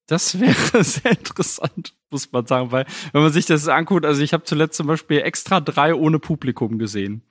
[0.07, 4.33] Das wäre sehr interessant, muss man sagen, weil wenn man sich das anguckt, also ich
[4.33, 7.21] habe zuletzt zum Beispiel extra drei ohne Publikum gesehen.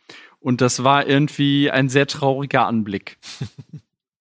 [0.41, 3.19] Und das war irgendwie ein sehr trauriger Anblick.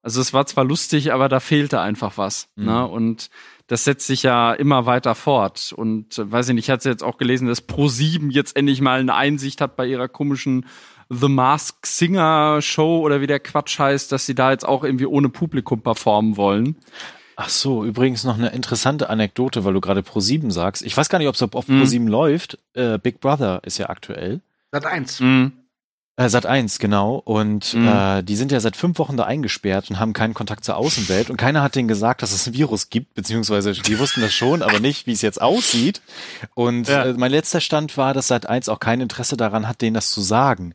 [0.06, 2.48] Also es war zwar lustig, aber da fehlte einfach was.
[2.56, 2.66] Mhm.
[2.66, 2.88] Ne?
[2.88, 3.32] Und
[3.66, 5.74] das setzt sich ja immer weiter fort.
[5.76, 9.00] Und äh, weiß ich nicht, ich hatte jetzt auch gelesen, dass Pro7 jetzt endlich mal
[9.00, 10.68] eine Einsicht hat bei ihrer komischen
[11.10, 15.08] The Mask Singer Show oder wie der Quatsch heißt, dass sie da jetzt auch irgendwie
[15.08, 16.78] ohne Publikum performen wollen.
[17.38, 20.84] Ach so, übrigens noch eine interessante Anekdote, weil du gerade Pro7 sagst.
[20.84, 21.82] Ich weiß gar nicht, ob es auf Mhm.
[21.82, 22.58] Pro7 läuft.
[22.74, 24.42] Äh, Big Brother ist ja aktuell.
[24.72, 25.20] Sat 1.
[25.20, 25.52] Mhm.
[26.18, 27.16] Äh, Sat 1, genau.
[27.18, 27.88] Und Mhm.
[27.90, 31.30] äh, die sind ja seit fünf Wochen da eingesperrt und haben keinen Kontakt zur Außenwelt.
[31.30, 34.62] Und keiner hat denen gesagt, dass es ein Virus gibt, beziehungsweise die wussten das schon,
[34.62, 36.02] aber nicht, wie es jetzt aussieht.
[36.54, 37.04] Und Ja.
[37.04, 40.10] äh, mein letzter Stand war, dass Sat 1 auch kein Interesse daran hat, denen das
[40.12, 40.74] zu sagen.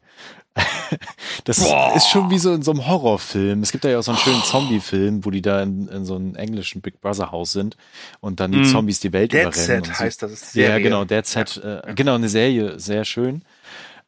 [1.44, 3.62] Das ist schon wie so in so einem Horrorfilm.
[3.62, 6.34] Es gibt ja auch so einen schönen Zombie-Film, wo die da in, in so einem
[6.34, 7.76] englischen Big Brother Haus sind
[8.20, 8.64] und dann die Mhm.
[8.64, 9.84] Zombies die Welt Dead überrennen.
[9.84, 9.92] Set so.
[10.00, 10.32] heißt das.
[10.32, 10.82] Ist Ja, Serie.
[10.82, 13.42] genau, Dead Set, äh, genau, eine Serie, sehr schön.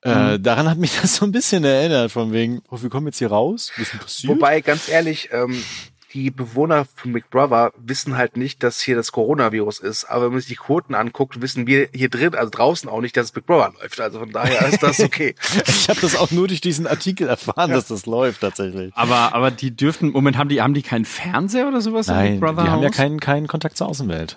[0.03, 3.18] Äh, daran hat mich das so ein bisschen erinnert, von wegen, oh, wir kommen jetzt
[3.18, 4.32] hier raus, was ist passiert?
[4.34, 5.62] Wobei, ganz ehrlich, ähm,
[6.12, 10.04] die Bewohner von Big Brother wissen halt nicht, dass hier das Coronavirus ist.
[10.04, 13.16] Aber wenn man sich die Quoten anguckt, wissen wir hier drin, also draußen auch nicht,
[13.16, 14.00] dass es Big Brother läuft.
[14.00, 15.34] Also von daher ist das okay.
[15.66, 18.92] ich habe das auch nur durch diesen Artikel erfahren, dass das läuft tatsächlich.
[18.94, 22.32] Aber, aber die dürften, Moment, haben die, haben die keinen Fernseher oder sowas im Nein,
[22.32, 24.36] Big Brother die haben ja keinen, keinen Kontakt zur Außenwelt.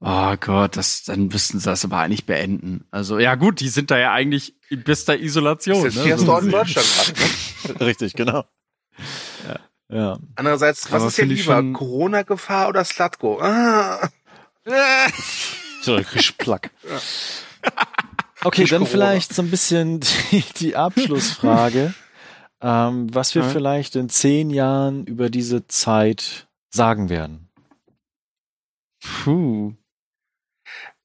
[0.00, 2.84] Oh Gott, das, dann müssten sie das aber eigentlich beenden.
[2.90, 5.82] Also, ja gut, die sind da ja eigentlich in bester Isolation.
[5.82, 6.04] Das ist ne?
[6.04, 6.50] hier So in.
[6.50, 7.78] Deutschland gerade.
[7.78, 7.80] Ne?
[7.86, 8.44] Richtig, genau.
[9.48, 9.60] Ja.
[9.88, 11.62] Andererseits, was Aber ist ich lieber?
[11.72, 13.40] Corona-Gefahr oder Slatko?
[13.40, 14.08] Ah.
[15.82, 16.70] So, richtig Plack.
[18.46, 18.90] Okay, dann Corona.
[18.90, 21.94] vielleicht so ein bisschen die, die Abschlussfrage,
[22.60, 23.48] ähm, was wir Ja.
[23.48, 27.48] vielleicht in zehn Jahren über diese Zeit sagen werden.
[29.02, 29.72] Puh.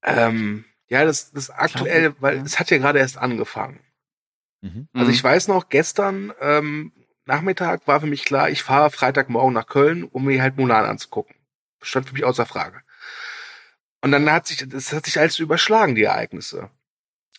[0.03, 2.43] Ähm, ja, das, das aktuell, weil ja.
[2.43, 3.79] es hat ja gerade erst angefangen.
[4.61, 4.89] Mhm.
[4.91, 6.91] Also ich weiß noch, gestern ähm,
[7.29, 11.35] Nachmittag war für mich klar, ich fahre Freitagmorgen nach Köln, um mir halt Mulan anzugucken.
[11.81, 12.81] Stand für mich außer Frage.
[14.01, 16.69] Und dann hat sich, das hat sich alles überschlagen, die Ereignisse.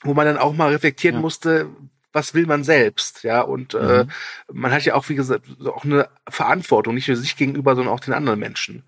[0.03, 1.21] Wo man dann auch mal reflektieren Ja.
[1.21, 1.69] musste,
[2.13, 4.11] was will man selbst, ja, und äh, Mhm.
[4.53, 8.01] man hat ja auch, wie gesagt, auch eine Verantwortung, nicht nur sich gegenüber, sondern auch
[8.01, 8.85] den anderen Menschen.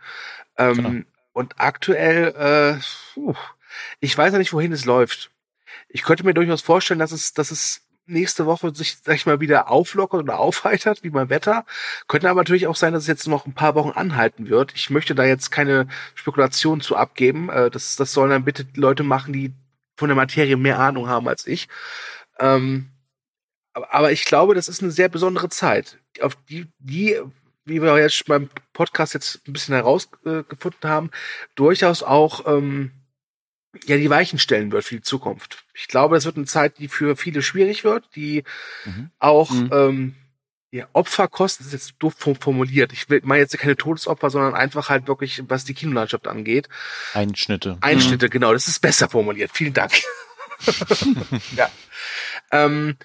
[0.56, 0.92] Ähm, Genau.
[1.34, 2.28] Und aktuell,
[2.78, 2.80] äh,
[3.14, 3.34] puh,
[4.00, 5.30] ich weiß ja nicht, wohin es läuft.
[5.88, 7.82] Ich könnte mir durchaus vorstellen, dass es, dass es
[8.12, 11.64] nächste Woche sich, sag ich mal, wieder auflockert oder aufheitert, wie beim Wetter.
[12.08, 14.72] Könnte aber natürlich auch sein, dass es jetzt noch ein paar Wochen anhalten wird.
[14.74, 17.50] Ich möchte da jetzt keine Spekulation zu abgeben.
[17.50, 19.52] Äh, Das, das sollen dann bitte Leute machen, die
[19.96, 21.68] von der Materie mehr Ahnung haben als ich.
[22.38, 22.88] Ähm,
[23.74, 27.20] aber- ich glaube, das ist eine sehr besondere Zeit, auf die, die,
[27.64, 31.10] wie wir jetzt beim Podcast jetzt ein bisschen herausgefunden haben,
[31.54, 32.90] durchaus auch ähm,
[33.86, 35.64] ja die Weichen stellen wird für die Zukunft.
[35.74, 38.44] Ich glaube, es wird eine Zeit, die für viele schwierig wird, die
[38.84, 39.10] Mhm.
[39.18, 39.70] auch Mhm.
[39.72, 40.14] ähm,
[40.74, 42.92] ja, Opfer kostet, ist jetzt doof form- formuliert.
[42.94, 46.68] Ich will meine jetzt keine Todesopfer, sondern einfach halt wirklich, was die Kinolandschaft angeht.
[47.12, 47.76] Einschnitte.
[47.82, 49.50] Einschnitte, genau, das ist besser formuliert.
[49.52, 49.92] Vielen Dank.
[51.56, 51.70] ja.
[52.50, 52.96] Ähm,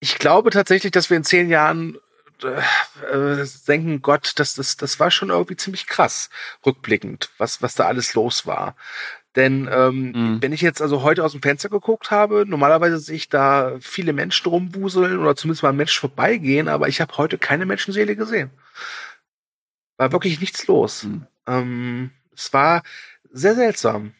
[0.00, 1.96] ich glaube tatsächlich, dass wir in zehn Jahren
[2.42, 6.28] äh, äh, denken, Gott, das, das, das war schon irgendwie ziemlich krass,
[6.66, 8.76] rückblickend, was, was da alles los war.
[9.36, 10.42] Denn ähm, Mhm.
[10.42, 14.12] wenn ich jetzt also heute aus dem Fenster geguckt habe, normalerweise sehe ich da viele
[14.12, 18.50] Menschen rumwuseln oder zumindest mal ein Mensch vorbeigehen, aber ich habe heute keine Menschenseele gesehen.
[19.96, 21.04] War wirklich nichts los.
[21.04, 21.26] Mhm.
[21.46, 22.82] Ähm, es war
[23.32, 24.12] sehr seltsam.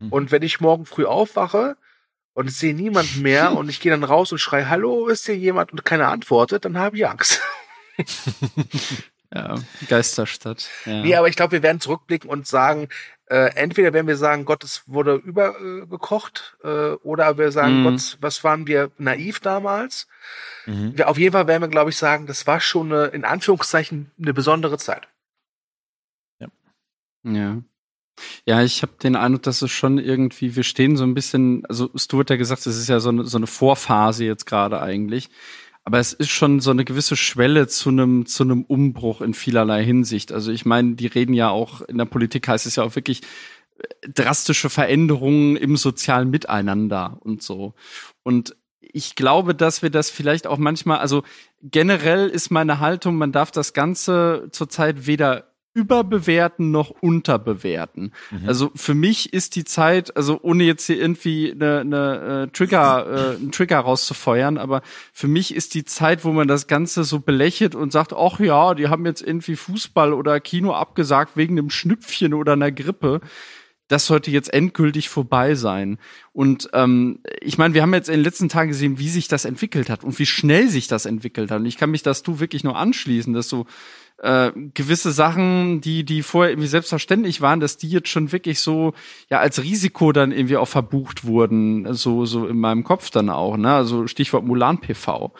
[0.00, 0.08] Mhm.
[0.12, 1.76] Und wenn ich morgen früh aufwache
[2.34, 5.36] und ich sehe niemanden mehr und ich gehe dann raus und schreie, hallo, ist hier
[5.36, 7.40] jemand und keiner antwortet, dann habe ich Angst.
[9.32, 9.56] Ja,
[9.88, 10.68] Geisterstadt.
[10.86, 11.02] Ja.
[11.02, 12.88] Nee, aber ich glaube, wir werden zurückblicken und sagen,
[13.26, 17.84] äh, entweder werden wir sagen, Gott, es wurde übergekocht, äh, oder wir sagen, Mhm.
[17.84, 20.08] Gott, was waren wir naiv damals?
[20.64, 20.96] Mhm.
[20.96, 24.10] Wir, auf jeden Fall werden wir, glaube ich, sagen, das war schon eine, in Anführungszeichen
[24.18, 25.08] eine besondere Zeit.
[27.24, 27.58] Ja.
[28.46, 31.90] Ja, ich habe den Eindruck, dass es schon irgendwie, wir stehen so ein bisschen, also
[31.94, 35.30] Stuart hat ja gesagt, es ist ja so eine, so eine Vorphase jetzt gerade eigentlich.
[35.88, 39.82] Aber es ist schon so eine gewisse Schwelle zu einem, zu einem Umbruch in vielerlei
[39.82, 40.32] Hinsicht.
[40.32, 43.22] Also ich meine, die reden ja auch, in der Politik heißt es ja auch wirklich
[43.78, 47.72] äh, drastische Veränderungen im sozialen Miteinander und so.
[48.22, 51.22] Und ich glaube, dass wir das vielleicht auch manchmal, also
[51.62, 58.12] generell ist meine Haltung, man darf das Ganze zurzeit weder überbewerten noch unterbewerten.
[58.30, 58.48] Mhm.
[58.48, 63.06] Also für mich ist die Zeit, also ohne jetzt hier irgendwie eine, eine äh, Trigger,
[63.06, 67.20] äh, einen Trigger rauszufeuern, aber für mich ist die Zeit, wo man das Ganze so
[67.20, 71.70] belächelt und sagt, ach ja, die haben jetzt irgendwie Fußball oder Kino abgesagt wegen einem
[71.70, 73.20] Schnüpfchen oder einer Grippe.
[73.86, 75.98] Das sollte jetzt endgültig vorbei sein.
[76.32, 79.46] Und ähm, ich meine, wir haben jetzt in den letzten Tagen gesehen, wie sich das
[79.46, 81.60] entwickelt hat und wie schnell sich das entwickelt hat.
[81.60, 83.66] Und ich kann mich das du wirklich nur anschließen, dass so
[84.18, 88.94] äh, gewisse Sachen, die die vorher irgendwie selbstverständlich waren, dass die jetzt schon wirklich so
[89.30, 93.56] ja als Risiko dann irgendwie auch verbucht wurden, so so in meinem Kopf dann auch,
[93.56, 93.72] ne?
[93.72, 95.32] Also Stichwort Mulan PV.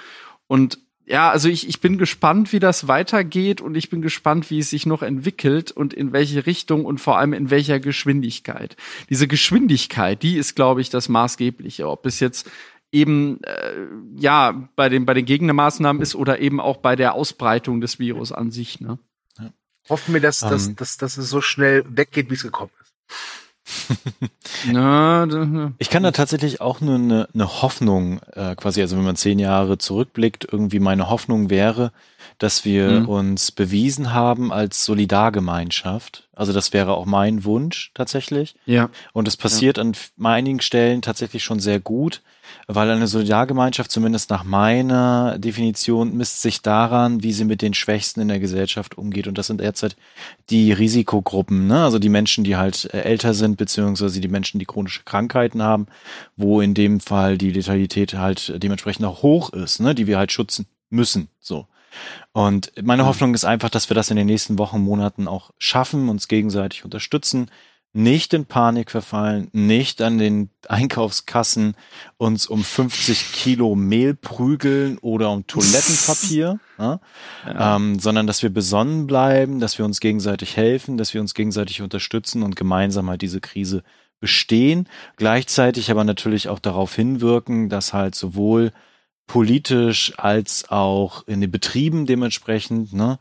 [0.46, 4.58] Und ja, also ich, ich bin gespannt, wie das weitergeht und ich bin gespannt, wie
[4.58, 8.76] es sich noch entwickelt und in welche Richtung und vor allem in welcher Geschwindigkeit.
[9.08, 11.88] Diese Geschwindigkeit, die ist, glaube ich, das Maßgebliche.
[11.88, 12.50] Ob es jetzt
[12.92, 13.86] eben äh,
[14.16, 18.32] ja bei den bei den Gegnermaßnahmen ist oder eben auch bei der Ausbreitung des Virus
[18.32, 18.80] an sich.
[18.80, 18.98] Ne?
[19.38, 19.50] Ja.
[19.88, 20.76] Hoffen wir, dass, um, dass, ähm.
[20.76, 22.92] dass, dass es so schnell weggeht, wie es gekommen ist.
[25.78, 29.38] ich kann da tatsächlich auch nur eine, eine Hoffnung, äh, quasi, also wenn man zehn
[29.38, 31.92] Jahre zurückblickt, irgendwie meine Hoffnung wäre,
[32.38, 33.08] dass wir mhm.
[33.08, 36.28] uns bewiesen haben als Solidargemeinschaft.
[36.34, 38.54] Also das wäre auch mein Wunsch tatsächlich.
[38.64, 38.90] Ja.
[39.12, 39.82] Und es passiert ja.
[39.82, 42.22] an einigen Stellen tatsächlich schon sehr gut
[42.70, 48.20] weil eine Solidargemeinschaft zumindest nach meiner Definition misst sich daran, wie sie mit den Schwächsten
[48.20, 49.26] in der Gesellschaft umgeht.
[49.26, 49.96] Und das sind derzeit
[50.50, 51.82] die Risikogruppen, ne?
[51.82, 55.86] also die Menschen, die halt äh, älter sind, beziehungsweise die Menschen, die chronische Krankheiten haben,
[56.36, 59.94] wo in dem Fall die Letalität halt dementsprechend auch hoch ist, ne?
[59.94, 61.28] die wir halt schützen müssen.
[61.40, 61.66] So.
[62.32, 66.10] Und meine Hoffnung ist einfach, dass wir das in den nächsten Wochen, Monaten auch schaffen,
[66.10, 67.50] uns gegenseitig unterstützen,
[67.98, 71.74] nicht in Panik verfallen, nicht an den Einkaufskassen
[72.16, 77.00] uns um 50 Kilo Mehl prügeln oder um Toilettenpapier, ne?
[77.44, 77.76] ja.
[77.76, 81.82] ähm, sondern dass wir besonnen bleiben, dass wir uns gegenseitig helfen, dass wir uns gegenseitig
[81.82, 83.82] unterstützen und gemeinsam halt diese Krise
[84.20, 84.88] bestehen.
[85.16, 88.70] Gleichzeitig aber natürlich auch darauf hinwirken, dass halt sowohl
[89.26, 93.18] politisch als auch in den Betrieben dementsprechend ne,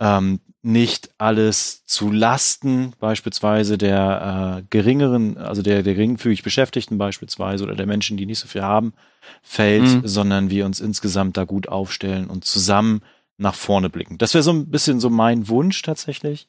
[0.00, 7.64] ähm, nicht alles zu Lasten beispielsweise der äh, geringeren, also der, der geringfügig Beschäftigten beispielsweise
[7.64, 8.94] oder der Menschen, die nicht so viel haben,
[9.42, 10.06] fällt, mhm.
[10.06, 13.02] sondern wir uns insgesamt da gut aufstellen und zusammen
[13.36, 14.16] nach vorne blicken.
[14.16, 16.48] Das wäre so ein bisschen so mein Wunsch tatsächlich.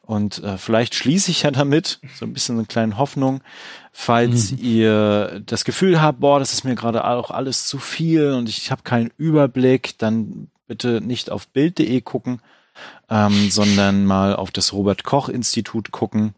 [0.00, 3.42] Und äh, vielleicht schließe ich ja damit so ein bisschen eine kleine Hoffnung,
[3.92, 4.58] falls mhm.
[4.60, 8.70] ihr das Gefühl habt, boah, das ist mir gerade auch alles zu viel und ich
[8.70, 12.40] habe keinen Überblick, dann bitte nicht auf bild.de gucken,
[13.12, 16.34] ähm, sondern mal auf das Robert Koch Institut gucken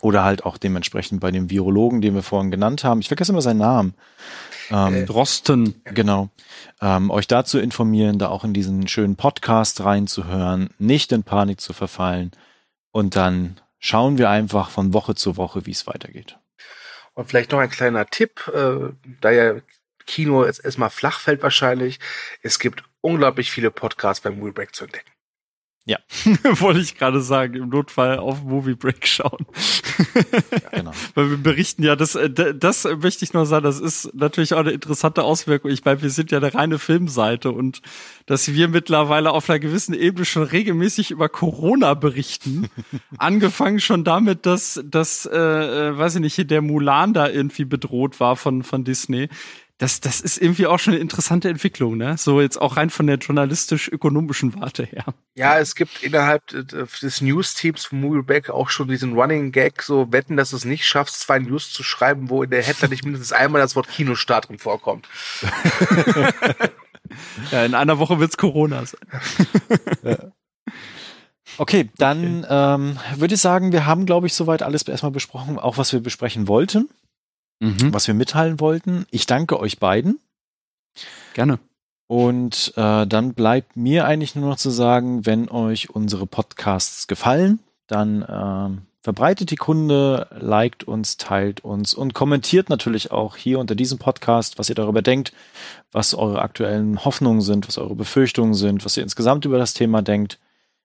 [0.00, 3.00] oder halt auch dementsprechend bei dem Virologen, den wir vorhin genannt haben.
[3.00, 3.94] Ich vergesse immer seinen Namen.
[4.70, 5.80] Ähm, äh, Drosten.
[5.84, 6.30] Genau.
[6.80, 11.72] Ähm, euch dazu informieren, da auch in diesen schönen Podcast reinzuhören, nicht in Panik zu
[11.72, 12.30] verfallen
[12.92, 16.38] und dann schauen wir einfach von Woche zu Woche, wie es weitergeht.
[17.14, 19.54] Und vielleicht noch ein kleiner Tipp, äh, da ja
[20.06, 21.98] Kino jetzt erstmal flach fällt wahrscheinlich.
[22.42, 25.10] Es gibt unglaublich viele Podcasts beim Moviebreak zu entdecken.
[25.88, 25.98] Ja.
[26.60, 29.46] Wollte ich gerade sagen, im Notfall auf Movie Break schauen.
[30.62, 30.92] ja, genau.
[31.14, 34.58] Weil wir berichten ja, das, äh, das möchte ich nur sagen, das ist natürlich auch
[34.58, 35.70] eine interessante Auswirkung.
[35.70, 37.80] Ich meine, wir sind ja eine reine Filmseite und
[38.26, 42.68] dass wir mittlerweile auf einer gewissen Ebene schon regelmäßig über Corona berichten.
[43.16, 48.20] Angefangen schon damit, dass, dass äh, äh weiß ich nicht, der Mulan da irgendwie bedroht
[48.20, 49.30] war von, von Disney
[49.78, 52.18] das, das ist irgendwie auch schon eine interessante Entwicklung, ne?
[52.18, 55.04] So jetzt auch rein von der journalistisch-ökonomischen Warte her.
[55.36, 60.36] Ja, es gibt innerhalb des News-Teams von Movieback auch schon diesen Running Gag, so wetten,
[60.36, 63.32] dass du es nicht schaffst, zwei News zu schreiben, wo in der Headline nicht mindestens
[63.32, 65.08] einmal das Wort Kinostart drin vorkommt.
[67.52, 69.00] ja, in einer Woche wird's Corona sein.
[70.02, 70.32] ja.
[71.56, 72.74] Okay, dann okay.
[72.74, 76.00] Ähm, würde ich sagen, wir haben, glaube ich, soweit alles erstmal besprochen, auch was wir
[76.00, 76.88] besprechen wollten
[77.60, 77.92] mhm.
[77.92, 79.06] was wir mitteilen wollten.
[79.10, 80.20] Ich danke euch beiden.
[81.34, 81.58] Gerne.
[82.06, 87.60] Und äh, dann bleibt mir eigentlich nur noch zu sagen, wenn euch unsere Podcasts gefallen,
[87.86, 93.74] dann äh, verbreitet die Kunde, liked uns, teilt uns und kommentiert natürlich auch hier unter
[93.74, 95.34] diesem Podcast, was ihr darüber denkt,
[95.92, 100.00] was eure aktuellen Hoffnungen sind, was eure Befürchtungen sind, was ihr insgesamt über das Thema
[100.00, 100.38] denkt.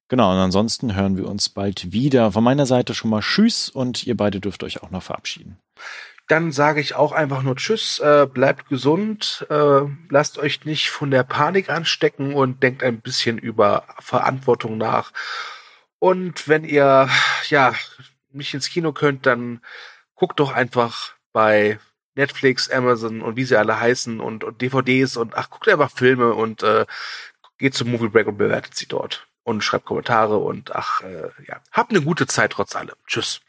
[0.10, 2.34] Genau, und ansonsten hören wir uns bald wieder.
[2.34, 5.58] Von meiner Seite schon mal Tschüss und ihr beide dürft euch auch noch verabschieden
[6.28, 11.12] dann sage ich auch einfach nur Tschüss, äh, bleibt gesund, äh, lasst euch nicht von
[11.12, 15.12] der Panik anstecken und denkt ein bisschen über Verantwortung nach.
[16.00, 17.10] Und wenn ihr
[17.50, 17.74] ja
[18.32, 19.62] nicht ins Kino könnt, dann
[20.16, 21.80] guckt doch einfach bei
[22.16, 26.34] Netflix, Amazon und wie sie alle heißen und, und DVDs und ach, guckt einfach Filme
[26.34, 26.86] und äh,
[27.58, 31.60] geht zum Movie Break und bewertet sie dort und schreibt Kommentare und ach äh, ja,
[31.72, 32.96] habt eine gute Zeit trotz allem.
[33.08, 33.42] Tschüss.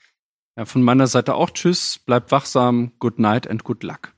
[0.57, 4.14] Ja, von meiner Seite auch Tschüss, bleibt wachsam, good night and good luck.